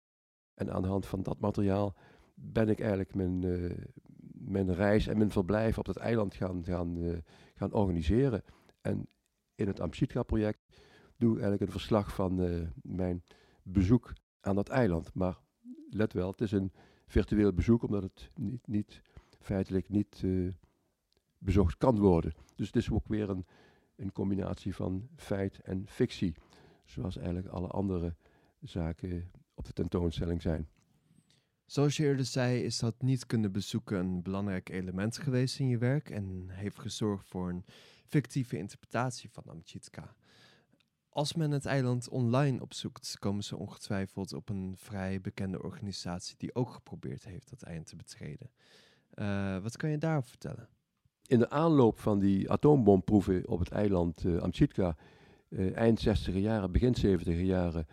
En 0.54 0.72
aan 0.72 0.82
de 0.82 0.88
hand 0.88 1.06
van 1.06 1.22
dat 1.22 1.40
materiaal 1.40 1.94
ben 2.42 2.68
ik 2.68 2.80
eigenlijk 2.80 3.14
mijn, 3.14 3.42
uh, 3.42 3.76
mijn 4.32 4.74
reis 4.74 5.06
en 5.06 5.18
mijn 5.18 5.30
verblijf 5.30 5.78
op 5.78 5.84
dat 5.84 5.96
eiland 5.96 6.34
gaan, 6.34 6.64
gaan, 6.64 6.96
uh, 6.96 7.18
gaan 7.54 7.72
organiseren. 7.72 8.42
En 8.80 9.06
in 9.54 9.66
het 9.66 9.80
Amchitka-project 9.80 10.58
doe 11.16 11.30
ik 11.30 11.40
eigenlijk 11.40 11.62
een 11.62 11.78
verslag 11.78 12.14
van 12.14 12.40
uh, 12.40 12.68
mijn 12.82 13.22
bezoek 13.62 14.12
aan 14.40 14.54
dat 14.54 14.68
eiland. 14.68 15.14
Maar 15.14 15.38
let 15.90 16.12
wel, 16.12 16.30
het 16.30 16.40
is 16.40 16.52
een 16.52 16.72
virtueel 17.06 17.52
bezoek, 17.52 17.82
omdat 17.82 18.02
het 18.02 18.30
niet, 18.34 18.66
niet 18.66 19.00
feitelijk 19.38 19.88
niet 19.88 20.24
bezocht 21.38 21.76
kan 21.76 21.98
worden. 21.98 22.32
Dus 22.54 22.66
het 22.66 22.76
is 22.76 22.90
ook 22.90 23.08
weer 23.08 23.30
een, 23.30 23.46
een 23.96 24.12
combinatie 24.12 24.74
van 24.74 25.08
feit 25.16 25.60
en 25.60 25.86
fictie. 25.86 26.34
Zoals 26.84 27.16
eigenlijk 27.16 27.48
alle 27.48 27.68
andere 27.68 28.14
zaken 28.60 29.30
op 29.54 29.64
de 29.64 29.72
tentoonstelling 29.72 30.42
zijn. 30.42 30.68
Zoals 31.70 31.96
je 31.96 32.04
eerder 32.04 32.24
zei, 32.24 32.62
is 32.62 32.78
dat 32.78 33.02
niet 33.02 33.26
kunnen 33.26 33.52
bezoeken 33.52 33.98
een 33.98 34.22
belangrijk 34.22 34.68
element 34.68 35.18
geweest 35.18 35.58
in 35.58 35.68
je 35.68 35.78
werk 35.78 36.10
en 36.10 36.46
heeft 36.48 36.78
gezorgd 36.78 37.28
voor 37.28 37.48
een 37.48 37.64
fictieve 38.06 38.56
interpretatie 38.56 39.30
van 39.30 39.42
Amchitka. 39.46 40.14
Als 41.08 41.34
men 41.34 41.50
het 41.50 41.66
eiland 41.66 42.08
online 42.08 42.60
opzoekt, 42.60 43.16
komen 43.18 43.44
ze 43.44 43.56
ongetwijfeld 43.56 44.32
op 44.32 44.48
een 44.48 44.74
vrij 44.76 45.20
bekende 45.20 45.62
organisatie 45.62 46.34
die 46.38 46.54
ook 46.54 46.70
geprobeerd 46.70 47.24
heeft 47.24 47.50
dat 47.50 47.62
eiland 47.62 47.86
te 47.86 47.96
betreden. 47.96 48.50
Uh, 49.14 49.58
wat 49.58 49.76
kan 49.76 49.90
je 49.90 49.98
daarover 49.98 50.28
vertellen? 50.28 50.68
In 51.26 51.38
de 51.38 51.50
aanloop 51.50 51.98
van 51.98 52.18
die 52.18 52.50
atoombomproeven 52.50 53.48
op 53.48 53.58
het 53.58 53.70
eiland 53.70 54.24
uh, 54.24 54.40
Amchitka, 54.40 54.96
uh, 55.48 55.76
eind 55.76 56.00
60 56.00 56.34
jaren, 56.34 56.72
begin 56.72 56.94
70 56.94 57.40
jaren, 57.40 57.86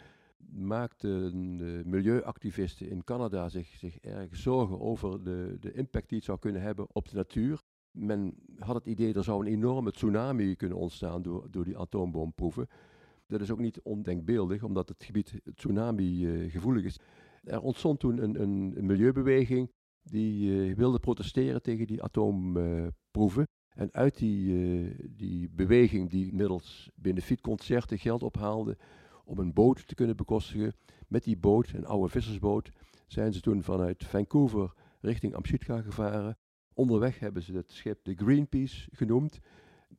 maakten 0.51 1.89
milieuactivisten 1.89 2.89
in 2.89 3.03
Canada 3.03 3.49
zich, 3.49 3.67
zich 3.67 3.97
erg 3.99 4.35
zorgen 4.35 4.79
over 4.79 5.23
de, 5.23 5.57
de 5.59 5.73
impact 5.73 6.09
die 6.09 6.17
het 6.17 6.25
zou 6.25 6.39
kunnen 6.39 6.61
hebben 6.61 6.87
op 6.91 7.09
de 7.09 7.15
natuur. 7.15 7.61
Men 7.91 8.35
had 8.57 8.75
het 8.75 8.85
idee, 8.85 9.13
er 9.13 9.23
zou 9.23 9.45
een 9.45 9.51
enorme 9.51 9.91
tsunami 9.91 10.55
kunnen 10.55 10.77
ontstaan 10.77 11.21
door, 11.21 11.47
door 11.51 11.63
die 11.63 11.77
atoombomproeven. 11.77 12.67
Dat 13.27 13.41
is 13.41 13.51
ook 13.51 13.59
niet 13.59 13.81
ondenkbeeldig, 13.81 14.63
omdat 14.63 14.89
het 14.89 15.03
gebied 15.03 15.41
tsunami-gevoelig 15.55 16.83
is. 16.83 16.99
Er 17.43 17.61
ontstond 17.61 17.99
toen 17.99 18.23
een, 18.23 18.41
een, 18.41 18.85
milieubeweging 18.85 19.71
die 20.03 20.75
wilde 20.75 20.99
protesteren 20.99 21.61
tegen 21.61 21.87
die 21.87 22.03
atoomproeven. 22.03 23.47
En 23.69 23.93
uit 23.93 24.17
die, 24.17 25.15
die 25.15 25.49
beweging 25.49 26.09
die 26.09 26.33
middels 26.33 26.89
benefietconcerten 26.95 27.97
geld 27.97 28.23
ophaalde 28.23 28.77
om 29.27 29.39
een 29.39 29.53
boot 29.53 29.87
te 29.87 29.95
kunnen 29.95 30.15
bekostigen, 30.15 30.73
met 31.07 31.23
die 31.23 31.37
boot, 31.37 31.71
een 31.73 31.85
oude 31.85 32.09
vissersboot, 32.09 32.71
zijn 33.07 33.33
ze 33.33 33.41
toen 33.41 33.63
vanuit 33.63 34.05
Vancouver 34.05 34.73
richting 34.99 35.35
Amchitka 35.35 35.81
gevaren. 35.81 36.37
Onderweg 36.73 37.19
hebben 37.19 37.43
ze 37.43 37.53
het 37.53 37.71
schip 37.71 37.99
de 38.03 38.15
Greenpeace 38.15 38.87
genoemd. 38.91 39.39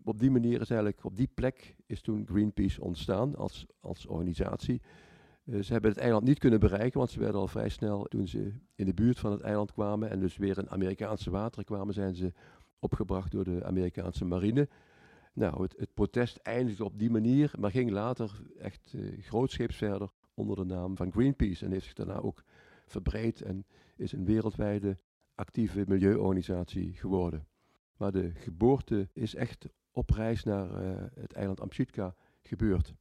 Op 0.04 0.18
die 0.18 0.30
manier 0.30 0.60
is 0.60 0.70
eigenlijk, 0.70 1.04
op 1.04 1.16
die 1.16 1.30
plek 1.34 1.76
is 1.86 2.00
toen 2.00 2.26
Greenpeace 2.26 2.82
ontstaan 2.82 3.36
als, 3.36 3.66
als 3.80 4.06
organisatie. 4.06 4.82
Uh, 5.44 5.62
ze 5.62 5.72
hebben 5.72 5.90
het 5.90 6.00
eiland 6.00 6.24
niet 6.24 6.38
kunnen 6.38 6.60
bereiken, 6.60 6.98
want 6.98 7.10
ze 7.10 7.18
werden 7.18 7.40
al 7.40 7.48
vrij 7.48 7.68
snel, 7.68 8.04
toen 8.04 8.28
ze 8.28 8.52
in 8.74 8.86
de 8.86 8.94
buurt 8.94 9.18
van 9.18 9.32
het 9.32 9.40
eiland 9.40 9.72
kwamen 9.72 10.10
en 10.10 10.20
dus 10.20 10.36
weer 10.36 10.58
in 10.58 10.70
Amerikaanse 10.70 11.30
wateren 11.30 11.64
kwamen, 11.64 11.94
zijn 11.94 12.14
ze 12.14 12.32
opgebracht 12.78 13.30
door 13.30 13.44
de 13.44 13.64
Amerikaanse 13.64 14.24
marine. 14.24 14.68
Nou, 15.38 15.62
het, 15.62 15.74
het 15.76 15.94
protest 15.94 16.36
eindigde 16.36 16.84
op 16.84 16.98
die 16.98 17.10
manier, 17.10 17.52
maar 17.58 17.70
ging 17.70 17.90
later 17.90 18.40
echt 18.58 18.92
uh, 18.94 19.22
grootscheeps 19.22 19.76
verder 19.76 20.10
onder 20.34 20.56
de 20.56 20.64
naam 20.64 20.96
van 20.96 21.12
Greenpeace 21.12 21.64
en 21.64 21.70
heeft 21.70 21.84
zich 21.84 21.94
daarna 21.94 22.18
ook 22.18 22.44
verbreed 22.86 23.42
en 23.42 23.66
is 23.96 24.12
een 24.12 24.24
wereldwijde 24.24 24.98
actieve 25.34 25.84
milieuorganisatie 25.86 26.92
geworden. 26.92 27.46
Maar 27.96 28.12
de 28.12 28.30
geboorte 28.34 29.08
is 29.12 29.34
echt 29.34 29.68
op 29.90 30.10
reis 30.10 30.44
naar 30.44 30.82
uh, 30.82 31.02
het 31.14 31.32
eiland 31.32 31.60
Amchitka 31.60 32.14
gebeurd. 32.42 32.94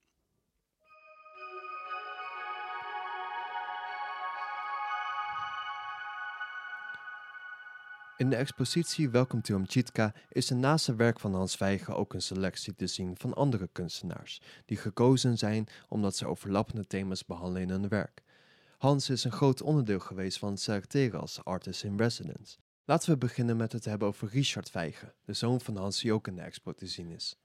In 8.17 8.29
de 8.29 8.35
expositie 8.35 9.09
Welcome 9.09 9.41
to 9.41 9.55
Amchitka 9.55 10.13
is 10.29 10.49
er 10.49 10.55
naast 10.55 10.87
het 10.87 10.95
werk 10.95 11.19
van 11.19 11.33
Hans 11.33 11.55
Vijgen 11.55 11.95
ook 11.95 12.13
een 12.13 12.21
selectie 12.21 12.75
te 12.75 12.87
zien 12.87 13.15
van 13.17 13.33
andere 13.33 13.69
kunstenaars, 13.71 14.41
die 14.65 14.77
gekozen 14.77 15.37
zijn 15.37 15.67
omdat 15.89 16.15
ze 16.15 16.27
overlappende 16.27 16.87
thema's 16.87 17.25
behandelen 17.25 17.61
in 17.61 17.69
hun 17.69 17.87
werk. 17.87 18.23
Hans 18.77 19.09
is 19.09 19.23
een 19.23 19.31
groot 19.31 19.61
onderdeel 19.61 19.99
geweest 19.99 20.37
van 20.37 20.49
het 20.49 20.59
selecteren 20.59 21.19
als 21.19 21.43
artist 21.43 21.83
in 21.83 21.97
residence. 21.97 22.57
Laten 22.85 23.09
we 23.09 23.17
beginnen 23.17 23.57
met 23.57 23.71
het 23.71 23.85
hebben 23.85 24.07
over 24.07 24.29
Richard 24.29 24.69
Vijgen, 24.69 25.13
de 25.25 25.33
zoon 25.33 25.61
van 25.61 25.77
Hans 25.77 26.01
die 26.01 26.13
ook 26.13 26.27
in 26.27 26.35
de 26.35 26.41
expo 26.41 26.73
te 26.73 26.87
zien 26.87 27.11
is. 27.11 27.37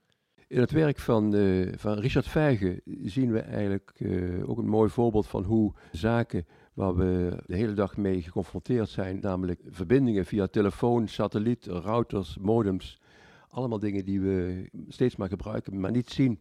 In 0.47 0.59
het 0.59 0.71
werk 0.71 0.99
van, 0.99 1.35
uh, 1.35 1.73
van 1.77 1.99
Richard 1.99 2.27
Vijgen 2.27 2.81
zien 2.85 3.31
we 3.31 3.39
eigenlijk 3.39 3.93
uh, 3.97 4.49
ook 4.49 4.57
een 4.57 4.69
mooi 4.69 4.89
voorbeeld 4.89 5.27
van 5.27 5.43
hoe 5.43 5.73
zaken 5.91 6.45
waar 6.73 6.95
we 6.95 7.37
de 7.45 7.55
hele 7.55 7.73
dag 7.73 7.97
mee 7.97 8.21
geconfronteerd 8.21 8.89
zijn, 8.89 9.19
namelijk 9.19 9.61
verbindingen 9.65 10.25
via 10.25 10.47
telefoon, 10.47 11.07
satelliet, 11.07 11.65
routers, 11.65 12.37
modems, 12.37 13.01
allemaal 13.49 13.79
dingen 13.79 14.05
die 14.05 14.21
we 14.21 14.69
steeds 14.87 15.15
maar 15.15 15.29
gebruiken, 15.29 15.79
maar 15.79 15.91
niet 15.91 16.09
zien 16.09 16.39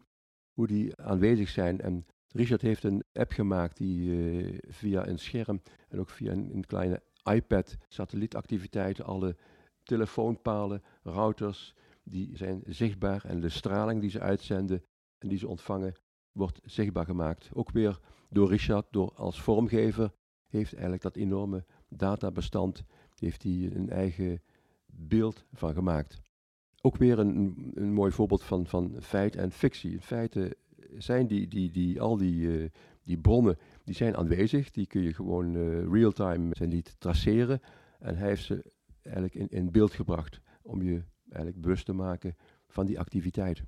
hoe 0.53 0.67
die 0.67 0.97
aanwezig 0.97 1.49
zijn. 1.49 1.81
En 1.81 2.07
Richard 2.29 2.63
heeft 2.63 2.85
een 2.85 3.05
app 3.13 3.33
gemaakt 3.33 3.77
die 3.77 4.11
uh, 4.11 4.59
via 4.69 5.07
een 5.07 5.19
scherm 5.19 5.63
en 5.89 6.01
ook 6.01 6.09
via 6.09 6.33
een, 6.33 6.51
een 6.55 6.67
kleine 6.67 7.03
iPad 7.33 7.77
satellietactiviteiten, 7.89 9.05
alle 9.05 9.37
telefoonpalen, 9.83 10.83
routers, 11.03 11.75
die 12.05 12.37
zijn 12.37 12.63
zichtbaar 12.67 13.25
en 13.25 13.41
de 13.41 13.49
straling 13.49 14.01
die 14.01 14.11
ze 14.11 14.21
uitzenden 14.21 14.85
en 15.19 15.29
die 15.29 15.39
ze 15.39 15.49
ontvangen 15.49 15.95
wordt 16.33 16.61
zichtbaar 16.65 17.05
gemaakt. 17.05 17.51
Ook 17.53 17.71
weer 17.71 18.01
door 18.31 18.49
Richard, 18.49 18.87
door 18.91 19.13
als 19.15 19.43
vormgever, 19.43 20.13
heeft 20.53 20.73
eigenlijk 20.73 21.03
dat 21.03 21.17
enorme 21.17 21.65
databestand, 21.89 22.85
heeft 23.19 23.43
hij 23.43 23.71
een 23.75 23.91
eigen 23.91 24.43
beeld 24.87 25.45
van 25.53 25.75
gemaakt. 25.75 26.21
Ook 26.81 26.97
weer 26.97 27.19
een, 27.19 27.71
een 27.75 27.93
mooi 27.93 28.13
voorbeeld 28.13 28.43
van, 28.43 28.67
van 28.67 28.97
feit 29.01 29.37
en 29.37 29.51
fictie. 29.51 29.93
In 29.93 30.01
feite 30.01 30.57
zijn 30.99 31.27
die, 31.27 31.49
die, 31.49 31.71
die, 31.71 32.01
al 32.01 32.17
die, 32.17 32.41
uh, 32.41 32.69
die 33.03 33.19
bronnen 33.19 33.59
die 33.85 33.95
zijn 33.95 34.17
aanwezig. 34.17 34.71
Die 34.71 34.87
kun 34.87 35.03
je 35.03 35.15
gewoon 35.15 35.55
uh, 35.55 35.93
real-time 35.93 36.53
te 36.53 36.99
traceren. 36.99 37.61
En 37.99 38.17
hij 38.17 38.29
heeft 38.29 38.45
ze 38.45 38.73
eigenlijk 39.03 39.35
in, 39.35 39.49
in 39.49 39.71
beeld 39.71 39.93
gebracht 39.93 40.41
om 40.63 40.83
je 40.83 41.03
eigenlijk 41.29 41.61
bewust 41.61 41.85
te 41.85 41.93
maken 41.93 42.37
van 42.67 42.87
die 42.87 42.99
activiteit. 42.99 43.59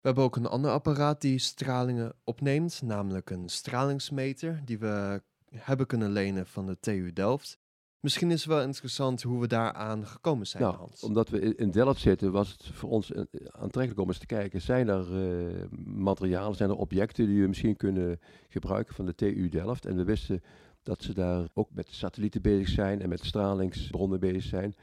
We 0.00 0.06
hebben 0.06 0.24
ook 0.24 0.36
een 0.36 0.46
ander 0.46 0.70
apparaat 0.70 1.20
die 1.20 1.38
stralingen 1.38 2.12
opneemt, 2.24 2.82
namelijk 2.82 3.30
een 3.30 3.48
stralingsmeter 3.48 4.62
die 4.64 4.78
we 4.78 5.22
hebben 5.54 5.86
kunnen 5.86 6.10
lenen 6.10 6.46
van 6.46 6.66
de 6.66 6.76
TU 6.80 7.12
Delft. 7.12 7.58
Misschien 8.00 8.30
is 8.30 8.44
het 8.44 8.52
wel 8.52 8.62
interessant 8.62 9.22
hoe 9.22 9.40
we 9.40 9.46
daaraan 9.46 10.06
gekomen 10.06 10.46
zijn, 10.46 10.62
nou, 10.62 10.76
Hans. 10.76 11.02
Omdat 11.02 11.28
we 11.28 11.54
in 11.54 11.70
Delft 11.70 12.00
zitten, 12.00 12.32
was 12.32 12.50
het 12.50 12.66
voor 12.66 12.90
ons 12.90 13.12
aantrekkelijk 13.50 14.00
om 14.00 14.08
eens 14.08 14.18
te 14.18 14.26
kijken. 14.26 14.60
Zijn 14.60 14.88
er 14.88 15.06
uh, 15.12 15.64
materialen, 15.84 16.56
zijn 16.56 16.70
er 16.70 16.76
objecten 16.76 17.26
die 17.26 17.40
we 17.40 17.48
misschien 17.48 17.76
kunnen 17.76 18.20
gebruiken 18.48 18.94
van 18.94 19.06
de 19.06 19.14
TU 19.14 19.48
Delft? 19.48 19.86
En 19.86 19.96
we 19.96 20.04
wisten 20.04 20.42
dat 20.82 21.02
ze 21.02 21.14
daar 21.14 21.48
ook 21.54 21.68
met 21.72 21.88
satellieten 21.90 22.42
bezig 22.42 22.68
zijn 22.68 23.00
en 23.02 23.08
met 23.08 23.24
stralingsbronnen 23.24 24.20
bezig 24.20 24.42
zijn. 24.42 24.74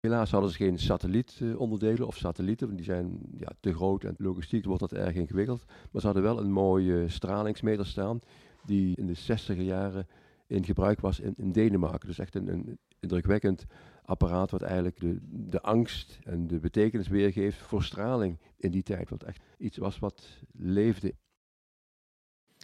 Helaas 0.00 0.30
hadden 0.30 0.50
ze 0.50 0.56
geen 0.56 0.78
satellietonderdelen 0.78 2.06
of 2.06 2.16
satellieten, 2.16 2.66
want 2.66 2.78
die 2.78 2.86
zijn 2.86 3.20
ja, 3.36 3.48
te 3.60 3.74
groot 3.74 4.04
en 4.04 4.14
logistiek 4.18 4.64
wordt 4.64 4.80
dat 4.80 4.92
erg 4.92 5.14
ingewikkeld. 5.14 5.64
Maar 5.90 6.00
ze 6.00 6.06
hadden 6.06 6.24
wel 6.24 6.38
een 6.38 6.52
mooie 6.52 7.08
stralingsmeter 7.08 7.86
staan, 7.86 8.20
die 8.66 8.96
in 8.96 9.06
de 9.06 9.14
60 9.14 9.56
jaren 9.56 10.06
in 10.46 10.64
gebruik 10.64 11.00
was 11.00 11.20
in, 11.20 11.52
Denemarken. 11.52 12.08
Dus 12.08 12.18
echt 12.18 12.34
een, 12.34 12.48
een, 12.48 12.78
indrukwekkend 13.00 13.64
apparaat 14.04 14.50
wat 14.50 14.62
eigenlijk 14.62 15.00
de, 15.00 15.18
de 15.22 15.60
angst 15.60 16.18
en 16.24 16.46
de 16.46 16.58
betekenis 16.58 17.08
weergeeft 17.08 17.58
voor 17.58 17.82
straling 17.82 18.38
in 18.56 18.70
die 18.70 18.82
tijd. 18.82 19.10
Wat 19.10 19.22
echt 19.22 19.42
iets 19.58 19.76
was 19.76 19.98
wat 19.98 20.28
leefde. 20.52 21.14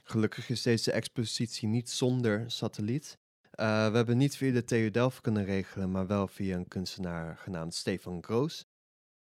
Gelukkig 0.04 0.48
is 0.48 0.62
deze 0.62 0.92
expositie 0.92 1.68
niet 1.68 1.90
zonder 1.90 2.50
satelliet. 2.50 3.18
Uh, 3.60 3.90
we 3.90 3.96
hebben 3.96 4.16
niet 4.16 4.36
via 4.36 4.52
de 4.52 4.64
TU 4.64 4.90
Delft 4.90 5.20
kunnen 5.20 5.44
regelen, 5.44 5.90
maar 5.90 6.06
wel 6.06 6.28
via 6.28 6.56
een 6.56 6.68
kunstenaar 6.68 7.36
genaamd 7.36 7.74
Stefan 7.74 8.22
Groos. 8.22 8.66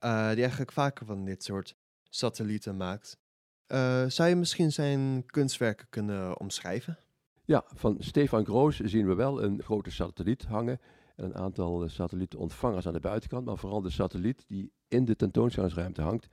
Uh, 0.04 0.28
die 0.28 0.40
eigenlijk 0.40 0.72
vaker 0.72 1.06
van 1.06 1.24
dit 1.24 1.44
soort 1.44 1.76
satellieten 2.02 2.76
maakt. 2.76 3.18
Uh, 3.68 4.04
zou 4.06 4.28
je 4.28 4.36
misschien 4.36 4.72
zijn 4.72 5.26
kunstwerken 5.26 5.86
kunnen 5.90 6.40
omschrijven? 6.40 6.98
Ja, 7.44 7.64
van 7.74 7.96
Stefan 7.98 8.44
Groos 8.44 8.78
zien 8.78 9.06
we 9.06 9.14
wel 9.14 9.42
een 9.42 9.62
grote 9.62 9.90
satelliet 9.90 10.44
hangen. 10.44 10.80
En 11.16 11.24
een 11.24 11.36
aantal 11.36 11.88
satellietontvangers 11.88 12.86
aan 12.86 12.92
de 12.92 13.00
buitenkant. 13.00 13.44
Maar 13.44 13.58
vooral 13.58 13.80
de 13.82 13.90
satelliet 13.90 14.44
die 14.46 14.72
in 14.88 15.04
de 15.04 15.16
tentoonstellingsruimte 15.16 16.02
hangt. 16.02 16.28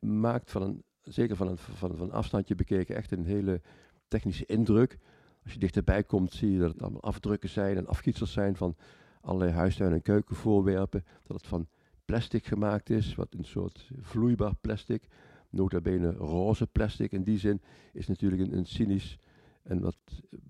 Maakt 0.00 0.50
van 0.50 0.62
een, 0.62 0.84
zeker 1.02 1.36
van 1.36 1.48
een, 1.48 1.58
van, 1.58 1.96
van 1.96 2.00
een 2.00 2.12
afstandje 2.12 2.54
bekeken, 2.54 2.96
echt 2.96 3.12
een 3.12 3.24
hele 3.24 3.60
technische 4.08 4.46
indruk. 4.46 4.98
Als 5.42 5.52
je 5.52 5.58
dichterbij 5.58 6.04
komt, 6.04 6.32
zie 6.32 6.52
je 6.52 6.58
dat 6.58 6.72
het 6.72 6.82
allemaal 6.82 7.02
afdrukken 7.02 7.48
zijn 7.48 7.76
en 7.76 7.86
afgietsels 7.86 8.32
zijn 8.32 8.56
van 8.56 8.76
allerlei 9.20 9.52
huistuin- 9.52 9.92
en 9.92 10.02
keukenvoorwerpen. 10.02 11.04
Dat 11.26 11.36
het 11.36 11.46
van 11.46 11.68
plastic 12.04 12.46
gemaakt 12.46 12.90
is, 12.90 13.14
wat 13.14 13.34
een 13.34 13.44
soort 13.44 13.90
vloeibaar 14.00 14.54
plastic. 14.60 15.06
Nota 15.50 15.80
bene 15.80 16.12
roze 16.12 16.66
plastic. 16.66 17.12
In 17.12 17.22
die 17.22 17.38
zin 17.38 17.60
is 17.92 18.06
natuurlijk 18.06 18.42
een, 18.42 18.56
een 18.56 18.66
cynisch 18.66 19.18
en 19.62 19.80
wat 19.80 19.96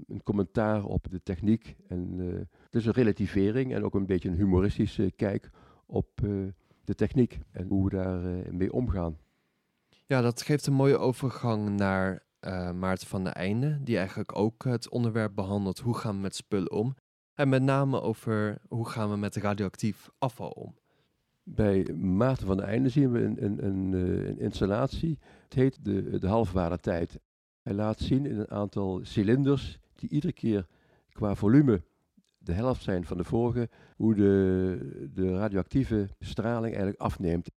een 0.06 0.22
commentaar 0.22 0.84
op 0.84 1.06
de 1.10 1.22
techniek. 1.22 1.76
En 1.86 2.18
uh, 2.18 2.38
het 2.38 2.74
is 2.74 2.86
een 2.86 2.92
relativering 2.92 3.74
en 3.74 3.84
ook 3.84 3.94
een 3.94 4.06
beetje 4.06 4.28
een 4.28 4.36
humoristische 4.36 5.12
kijk 5.16 5.50
op 5.86 6.08
uh, 6.24 6.46
de 6.84 6.94
techniek 6.94 7.38
en 7.50 7.66
hoe 7.68 7.84
we 7.84 7.90
daar 7.90 8.24
uh, 8.24 8.50
mee 8.50 8.72
omgaan. 8.72 9.18
Ja, 10.06 10.20
dat 10.20 10.42
geeft 10.42 10.66
een 10.66 10.72
mooie 10.72 10.98
overgang 10.98 11.68
naar 11.68 12.26
Maarten 12.74 13.06
van 13.06 13.24
der 13.24 13.32
Einde, 13.32 13.78
die 13.82 13.96
eigenlijk 13.96 14.36
ook 14.36 14.64
het 14.64 14.88
onderwerp 14.88 15.34
behandelt 15.34 15.78
hoe 15.78 15.96
gaan 15.96 16.14
we 16.14 16.20
met 16.20 16.34
spullen 16.34 16.72
om. 16.72 16.94
En 17.34 17.48
met 17.48 17.62
name 17.62 18.00
over 18.00 18.58
hoe 18.68 18.88
gaan 18.88 19.10
we 19.10 19.16
met 19.16 19.36
radioactief 19.36 20.10
afval 20.18 20.50
om. 20.50 20.74
Bij 21.54 21.94
Maarten 21.94 22.46
van 22.46 22.56
der 22.56 22.66
Einde 22.66 22.88
zien 22.88 23.12
we 23.12 23.22
een, 23.22 23.44
een, 23.44 23.64
een, 23.64 23.92
een 24.28 24.38
installatie. 24.38 25.18
Het 25.44 25.54
heet 25.54 25.84
de, 25.84 26.18
de 26.18 26.78
tijd. 26.80 27.20
Hij 27.62 27.74
laat 27.74 28.00
zien 28.00 28.26
in 28.26 28.38
een 28.38 28.50
aantal 28.50 29.00
cilinders 29.02 29.78
die 29.94 30.08
iedere 30.08 30.32
keer 30.32 30.66
qua 31.12 31.34
volume 31.34 31.82
de 32.38 32.52
helft 32.52 32.82
zijn 32.82 33.04
van 33.04 33.16
de 33.16 33.24
vorige, 33.24 33.68
hoe 33.96 34.14
de, 34.14 35.10
de 35.14 35.36
radioactieve 35.36 36.08
straling 36.20 36.72
eigenlijk 36.72 37.00
afneemt. 37.00 37.50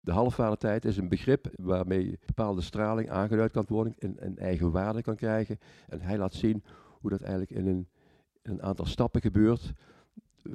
De 0.00 0.12
halfwaardetijd 0.12 0.84
is 0.84 0.96
een 0.96 1.08
begrip 1.08 1.50
waarmee 1.56 2.18
bepaalde 2.26 2.60
straling 2.60 3.10
aangeduid 3.10 3.52
kan 3.52 3.64
worden 3.68 3.94
en 3.98 4.16
een 4.18 4.38
eigen 4.38 4.70
waarde 4.70 5.02
kan 5.02 5.16
krijgen. 5.16 5.58
En 5.88 6.00
hij 6.00 6.18
laat 6.18 6.34
zien 6.34 6.64
hoe 7.00 7.10
dat 7.10 7.20
eigenlijk 7.20 7.50
in 7.50 7.66
een, 7.66 7.88
in 8.42 8.50
een 8.50 8.62
aantal 8.62 8.86
stappen 8.86 9.20
gebeurt. 9.20 9.72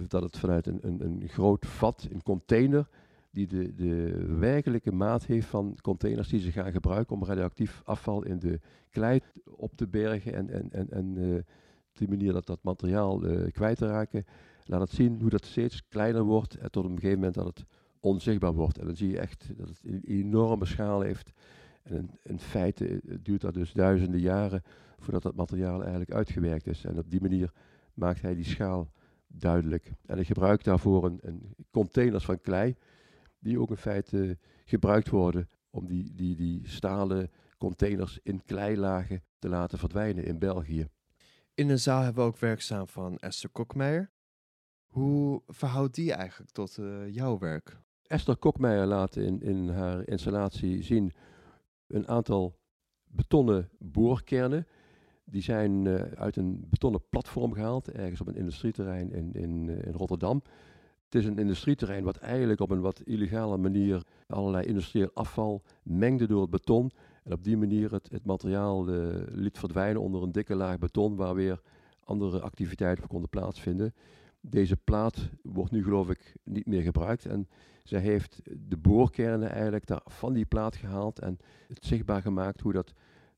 Dat 0.08 0.22
het 0.22 0.38
vanuit 0.38 0.68
een, 0.68 0.80
een, 0.82 1.02
een 1.06 1.28
groot 1.28 1.66
vat, 1.66 2.08
een 2.12 2.24
container, 2.24 2.88
die 3.32 3.48
de, 3.48 3.74
de 3.74 4.26
werkelijke 4.40 4.92
maat 4.92 5.26
heeft 5.26 5.48
van 5.48 5.78
containers 5.82 6.28
die 6.28 6.40
ze 6.40 6.52
gaan 6.52 6.72
gebruiken 6.72 7.16
om 7.16 7.24
radioactief 7.24 7.82
afval 7.86 8.24
in 8.24 8.40
de 8.40 8.60
klei 8.90 9.20
op 9.46 9.76
te 9.76 9.88
bergen 9.88 10.34
en, 10.34 10.50
en, 10.50 10.72
en, 10.72 10.90
en 10.90 11.16
uh, 11.18 11.36
op 11.90 11.98
die 11.98 12.10
manier 12.10 12.34
dat 12.34 12.46
dat 12.46 12.64
materiaal 12.64 13.26
uh, 13.26 13.52
kwijt 13.52 13.78
te 13.78 13.88
raken. 13.88 14.26
Laat 14.66 14.82
het 14.82 14.90
zien 14.90 15.22
hoe 15.22 15.30
dat 15.30 15.46
steeds 15.46 15.88
kleiner 15.88 16.24
wordt 16.24 16.56
en 16.56 16.72
tot 16.72 16.84
op 16.84 16.90
een 16.90 16.96
gegeven 16.96 17.18
moment 17.18 17.36
dat 17.36 17.46
het 17.46 17.66
onzichtbaar 18.00 18.54
wordt. 18.54 18.78
En 18.78 18.86
dan 18.86 18.96
zie 18.96 19.10
je 19.10 19.20
echt 19.20 19.48
dat 19.58 19.68
het 19.68 19.80
een 19.84 20.04
enorme 20.06 20.66
schaal 20.66 21.02
heeft. 21.02 21.32
En 21.84 22.10
in, 22.24 22.40
feite 22.40 22.88
eh, 22.88 23.16
duurt 23.22 23.42
dat 23.42 23.54
dus 23.54 23.74
duizenden 23.74 24.20
jaren 24.20 24.64
voordat 25.00 25.22
dat 25.22 25.36
materiaal 25.36 25.80
eigenlijk 25.80 26.12
uitgewerkt 26.12 26.68
is. 26.68 26.86
En 26.86 26.98
op 26.98 27.10
die 27.10 27.22
manier 27.22 27.52
maakt 27.94 28.22
hij 28.22 28.36
die 28.36 28.46
schaal 28.46 28.92
duidelijk. 29.34 29.92
En 30.06 30.16
hij 30.16 30.26
gebruikt 30.26 30.66
daarvoor 30.66 31.06
een, 31.06 31.20
een 31.22 31.56
containers 31.72 32.26
van 32.26 32.42
klei, 32.42 32.76
die 33.40 33.60
ook 33.60 33.70
in 33.70 33.78
feite 33.78 34.38
gebruikt 34.66 35.10
worden 35.10 35.50
om 35.70 35.88
die, 35.88 36.14
die, 36.14 36.36
die 36.36 36.68
stalen 36.68 37.32
containers 37.58 38.20
in 38.24 38.44
kleilagen 38.46 39.24
te 39.40 39.50
laten 39.50 39.78
verdwijnen 39.78 40.26
in 40.26 40.40
België. 40.40 40.88
In 41.54 41.68
de 41.68 41.78
zaal 41.78 42.02
hebben 42.02 42.24
we 42.24 42.30
ook 42.30 42.38
werkzaam 42.38 42.88
van 42.88 43.18
Esther 43.18 43.50
Kokmeijer. 43.50 44.12
Hoe 44.86 45.42
verhoudt 45.48 45.96
die 45.96 46.14
eigenlijk 46.14 46.52
tot 46.52 46.78
uh, 46.78 47.14
jouw 47.14 47.38
werk? 47.38 47.80
Esther 48.08 48.38
Kokmeijer 48.38 48.86
laat 48.86 49.16
in, 49.16 49.42
in 49.42 49.70
haar 49.70 50.08
installatie 50.08 50.84
zien 50.84 51.14
een 51.88 52.08
aantal 52.08 52.60
betonnen 53.04 53.70
boorkernen. 53.80 54.68
Die 55.32 55.42
zijn 55.42 55.86
uh, 55.86 56.02
uit 56.02 56.36
een 56.36 56.66
betonnen 56.70 57.02
platform 57.10 57.54
gehaald, 57.54 57.92
ergens 57.92 58.22
op 58.22 58.28
een 58.28 58.36
industrieterrein 58.36 59.12
in, 59.12 59.34
in, 59.34 59.68
uh, 59.68 59.86
in 59.86 59.94
Rotterdam. 59.94 60.42
Het 61.06 61.16
is 61.16 61.26
een 61.26 61.38
industrieterrein 61.38 62.04
wat 62.04 62.18
eigenlijk 62.18 62.60
op 62.60 62.70
een 62.70 62.82
wat 62.82 63.02
illegale 63.06 63.58
manier 63.58 64.04
allerlei 64.28 64.66
industrieel 64.66 65.10
afval 65.14 65.62
mengde 65.84 66.28
door 66.28 66.42
het 66.42 66.50
beton. 66.50 66.92
En 67.24 67.34
op 67.34 67.44
die 67.44 67.58
manier 67.58 67.92
het, 67.92 68.10
het 68.12 68.26
materiaal 68.26 68.90
uh, 68.90 69.16
liet 69.28 69.60
verdwijnen 69.60 70.02
onder 70.02 70.24
een 70.24 70.32
dikke 70.32 70.56
laag 70.56 70.80
beton 70.80 71.16
waar 71.16 71.36
weer 71.36 71.62
andere 72.04 72.42
activiteiten 72.42 73.08
konden 73.08 73.30
plaatsvinden. 73.30 73.94
Deze 74.42 74.78
plaat 74.78 75.30
wordt 75.44 75.72
nu 75.72 75.84
geloof 75.84 76.10
ik 76.10 76.36
niet 76.44 76.66
meer 76.66 76.82
gebruikt 76.82 77.26
en 77.26 77.48
zij 77.84 78.00
heeft 78.00 78.42
de 78.70 78.78
boorkernen 78.78 79.50
eigenlijk 79.50 79.86
daar 79.86 80.02
van 80.06 80.34
die 80.34 80.46
plaat 80.46 80.76
gehaald 80.76 81.20
en 81.20 81.38
het 81.68 81.86
zichtbaar 81.86 82.22
gemaakt 82.22 82.62
hoe 82.62 82.74
dat 82.74 82.94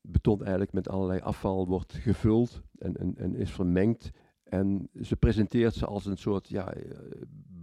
beton 0.06 0.40
eigenlijk 0.40 0.72
met 0.72 0.88
allerlei 0.88 1.20
afval 1.20 1.66
wordt 1.66 1.92
gevuld 1.92 2.62
en, 2.78 2.96
en, 2.96 3.16
en 3.16 3.34
is 3.34 3.50
vermengd. 3.50 4.10
En 4.44 4.88
ze 5.02 5.16
presenteert 5.16 5.74
ze 5.74 5.86
als 5.86 6.06
een 6.06 6.16
soort 6.16 6.48
ja, 6.48 6.72
eh, 6.72 6.90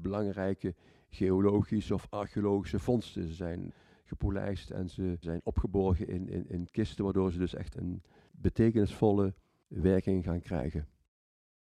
belangrijke 0.01 0.75
geologische 1.09 1.93
of 1.93 2.07
archeologische 2.09 2.79
vondsten. 2.79 3.27
Ze 3.27 3.33
zijn 3.33 3.73
gepolijst 4.05 4.69
en 4.69 4.89
ze 4.89 5.17
zijn 5.19 5.41
opgeborgen 5.43 6.07
in, 6.07 6.29
in, 6.29 6.49
in 6.49 6.67
kisten, 6.71 7.03
waardoor 7.03 7.31
ze 7.31 7.37
dus 7.37 7.53
echt 7.53 7.75
een 7.75 8.03
betekenisvolle 8.31 9.33
werking 9.67 10.23
gaan 10.23 10.41
krijgen. 10.41 10.87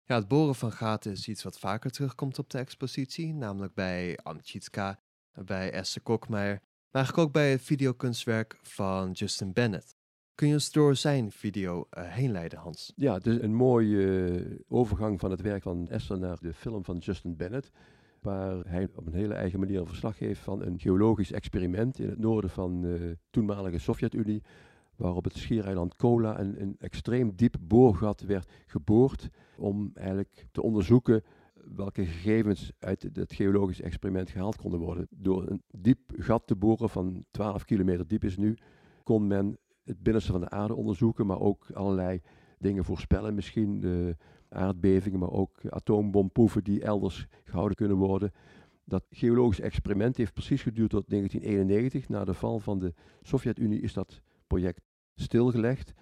Ja, 0.03 0.15
het 0.15 0.27
boren 0.27 0.55
van 0.55 0.71
gaten 0.71 1.11
is 1.11 1.27
iets 1.27 1.43
wat 1.43 1.59
vaker 1.59 1.91
terugkomt 1.91 2.39
op 2.39 2.49
de 2.49 2.57
expositie, 2.57 3.33
namelijk 3.33 3.73
bij 3.73 4.17
Amchitska, 4.23 4.99
bij 5.45 5.71
Esther 5.71 6.01
Kokmeijer, 6.01 6.59
maar 6.59 7.01
eigenlijk 7.03 7.27
ook 7.27 7.33
bij 7.33 7.51
het 7.51 7.61
videokunstwerk 7.61 8.59
van 8.61 9.11
Justin 9.11 9.53
Bennett. 9.53 9.95
Kun 10.41 10.49
je 10.49 10.55
ons 10.55 10.71
door 10.71 10.95
zijn 10.95 11.31
video 11.31 11.87
uh, 11.97 12.03
heen 12.03 12.31
leiden, 12.31 12.59
Hans? 12.59 12.93
Ja, 12.95 13.13
het 13.13 13.27
is 13.27 13.41
een 13.41 13.55
mooie 13.55 13.97
uh, 13.97 14.59
overgang 14.67 15.19
van 15.19 15.31
het 15.31 15.41
werk 15.41 15.61
van 15.61 15.89
Esther 15.89 16.19
naar 16.19 16.37
de 16.39 16.53
film 16.53 16.83
van 16.83 16.97
Justin 16.97 17.35
Bennett. 17.35 17.71
Waar 18.21 18.65
hij 18.65 18.87
op 18.95 19.07
een 19.07 19.13
hele 19.13 19.33
eigen 19.33 19.59
manier 19.59 19.79
een 19.79 19.87
verslag 19.87 20.17
geeft 20.17 20.41
van 20.41 20.61
een 20.61 20.79
geologisch 20.79 21.31
experiment 21.31 21.99
in 21.99 22.09
het 22.09 22.19
noorden 22.19 22.49
van 22.49 22.81
de 22.81 22.97
uh, 22.99 23.11
toenmalige 23.29 23.77
Sovjet-Unie. 23.77 24.43
Waar 24.95 25.15
op 25.15 25.23
het 25.23 25.37
schiereiland 25.37 25.95
Kola 25.95 26.39
een, 26.39 26.61
een 26.61 26.75
extreem 26.79 27.35
diep 27.35 27.55
boorgat 27.61 28.21
werd 28.21 28.51
geboord. 28.65 29.29
Om 29.57 29.91
eigenlijk 29.93 30.45
te 30.51 30.61
onderzoeken 30.61 31.23
welke 31.75 32.05
gegevens 32.05 32.71
uit 32.79 33.09
het 33.13 33.33
geologisch 33.33 33.81
experiment 33.81 34.29
gehaald 34.29 34.57
konden 34.57 34.79
worden. 34.79 35.07
Door 35.09 35.49
een 35.49 35.61
diep 35.71 35.99
gat 36.17 36.47
te 36.47 36.55
boren 36.55 36.89
van 36.89 37.25
12 37.31 37.65
kilometer 37.65 38.07
diep 38.07 38.23
is 38.23 38.37
nu, 38.37 38.57
kon 39.03 39.27
men 39.27 39.57
het 39.91 40.03
binnenste 40.03 40.31
van 40.31 40.41
de 40.41 40.49
aarde 40.49 40.75
onderzoeken, 40.75 41.25
maar 41.25 41.39
ook 41.39 41.71
allerlei 41.73 42.21
dingen 42.59 42.85
voorspellen. 42.85 43.35
Misschien 43.35 43.79
de 43.79 44.15
aardbevingen, 44.49 45.19
maar 45.19 45.31
ook 45.31 45.59
atoombomproeven 45.69 46.63
die 46.63 46.83
elders 46.83 47.27
gehouden 47.43 47.77
kunnen 47.77 47.97
worden. 47.97 48.31
Dat 48.83 49.05
geologisch 49.09 49.59
experiment 49.59 50.17
heeft 50.17 50.33
precies 50.33 50.61
geduurd 50.61 50.89
tot 50.89 51.09
1991. 51.09 52.09
Na 52.09 52.25
de 52.25 52.33
val 52.33 52.59
van 52.59 52.79
de 52.79 52.93
Sovjet-Unie 53.21 53.81
is 53.81 53.93
dat 53.93 54.21
project 54.47 54.81
stilgelegd. 55.15 55.93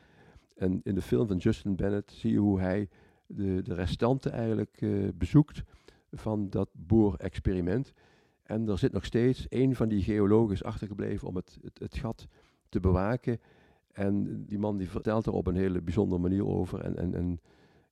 En 0.56 0.80
in 0.84 0.96
de 0.96 1.02
film 1.02 1.28
van 1.28 1.38
Justin 1.38 1.76
Bennett 1.76 2.12
zie 2.12 2.32
je 2.32 2.38
hoe 2.38 2.60
hij 2.60 2.90
de, 3.26 3.62
de 3.62 3.74
restanten 3.74 4.32
eigenlijk 4.32 4.82
uh, 4.82 5.10
bezoekt 5.16 5.64
van 6.12 6.50
dat 6.50 6.70
boorexperiment. 6.74 7.94
En 8.44 8.68
er 8.70 8.78
zit 8.78 8.92
nog 8.92 9.06
steeds 9.06 9.46
een 9.50 9.76
van 9.76 9.90
die 9.90 10.04
geologen 10.04 10.62
achtergebleven 10.66 11.28
om 11.28 11.36
het, 11.36 11.58
het 11.74 11.98
gat 11.98 12.28
te 12.70 12.80
bewaken. 12.80 13.40
En 13.92 14.46
die 14.46 14.60
man 14.60 14.78
die 14.78 14.90
vertelt 14.90 15.26
er 15.26 15.34
op 15.34 15.48
een 15.48 15.56
hele 15.56 15.82
bijzondere 15.82 16.22
manier 16.22 16.46
over. 16.46 16.82
En, 16.82 16.98
en, 16.98 17.14
en 17.14 17.40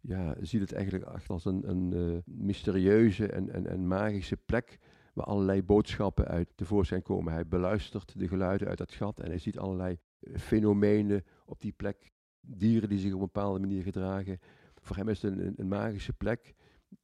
ja, 0.01 0.35
ziet 0.41 0.61
het 0.61 0.73
eigenlijk 0.73 1.05
echt 1.05 1.29
als 1.29 1.45
een, 1.45 1.69
een 1.69 1.91
uh, 1.91 2.17
mysterieuze 2.25 3.27
en, 3.27 3.49
en, 3.49 3.67
en 3.67 3.87
magische 3.87 4.37
plek 4.37 4.79
waar 5.13 5.25
allerlei 5.25 5.63
boodschappen 5.63 6.27
uit 6.27 6.49
tevoorschijn 6.55 7.01
komen. 7.01 7.33
Hij 7.33 7.47
beluistert 7.47 8.19
de 8.19 8.27
geluiden 8.27 8.67
uit 8.67 8.77
dat 8.77 8.91
gat 8.91 9.19
en 9.19 9.29
hij 9.29 9.37
ziet 9.37 9.57
allerlei 9.57 9.97
uh, 10.19 10.37
fenomenen 10.37 11.23
op 11.45 11.61
die 11.61 11.71
plek. 11.71 12.11
Dieren 12.41 12.89
die 12.89 12.99
zich 12.99 13.13
op 13.13 13.19
een 13.19 13.25
bepaalde 13.25 13.59
manier 13.59 13.83
gedragen. 13.83 14.39
Voor 14.81 14.95
hem 14.95 15.09
is 15.09 15.21
het 15.21 15.37
een, 15.37 15.53
een, 15.57 15.67
magische 15.67 16.13
plek 16.13 16.53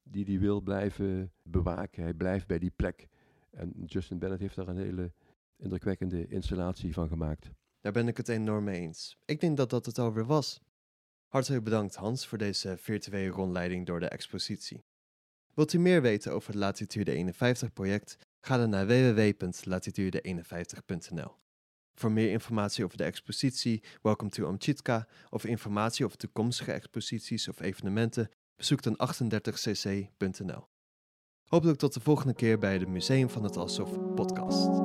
die 0.02 0.24
hij 0.24 0.38
wil 0.38 0.60
blijven 0.60 1.32
bewaken. 1.42 2.02
Hij 2.02 2.14
blijft 2.14 2.46
bij 2.46 2.58
die 2.58 2.72
plek. 2.76 3.08
En 3.50 3.72
Justin 3.86 4.18
Bennett 4.18 4.40
heeft 4.40 4.56
daar 4.56 4.68
een 4.68 4.76
hele 4.76 5.12
indrukwekkende 5.56 6.26
installatie 6.26 6.92
van 6.92 7.08
gemaakt. 7.08 7.50
Daar 7.84 7.92
ben 7.92 8.08
ik 8.08 8.16
het 8.16 8.28
enorm 8.28 8.64
mee 8.64 8.80
eens. 8.80 9.16
Ik 9.24 9.40
denk 9.40 9.56
dat 9.56 9.70
dat 9.70 9.86
het 9.86 9.98
alweer 9.98 10.26
was. 10.26 10.60
Hartelijk 11.28 11.64
bedankt 11.64 11.94
Hans 11.94 12.26
voor 12.26 12.38
deze 12.38 12.76
virtuele 12.78 13.30
rondleiding 13.30 13.86
door 13.86 14.00
de 14.00 14.08
expositie. 14.08 14.84
Wilt 15.54 15.72
u 15.72 15.78
meer 15.78 16.02
weten 16.02 16.32
over 16.32 16.48
het 16.48 16.58
Latitude 16.58 17.12
51 17.12 17.72
project? 17.72 18.18
Ga 18.40 18.56
dan 18.56 18.70
naar 18.70 18.86
www.latitude51.nl. 18.86 21.36
Voor 21.94 22.12
meer 22.12 22.30
informatie 22.30 22.84
over 22.84 22.96
de 22.96 23.04
expositie 23.04 23.82
Welcome 24.02 24.30
to 24.30 24.46
Amchitka 24.46 25.08
of 25.30 25.44
informatie 25.44 26.04
over 26.04 26.18
toekomstige 26.18 26.72
exposities 26.72 27.48
of 27.48 27.60
evenementen, 27.60 28.30
bezoek 28.56 28.82
dan 28.82 28.98
38cc.nl. 29.14 30.68
Hopelijk 31.44 31.78
tot 31.78 31.94
de 31.94 32.00
volgende 32.00 32.34
keer 32.34 32.58
bij 32.58 32.78
de 32.78 32.86
Museum 32.86 33.30
van 33.30 33.42
het 33.42 33.56
Alsof 33.56 34.14
podcast. 34.14 34.83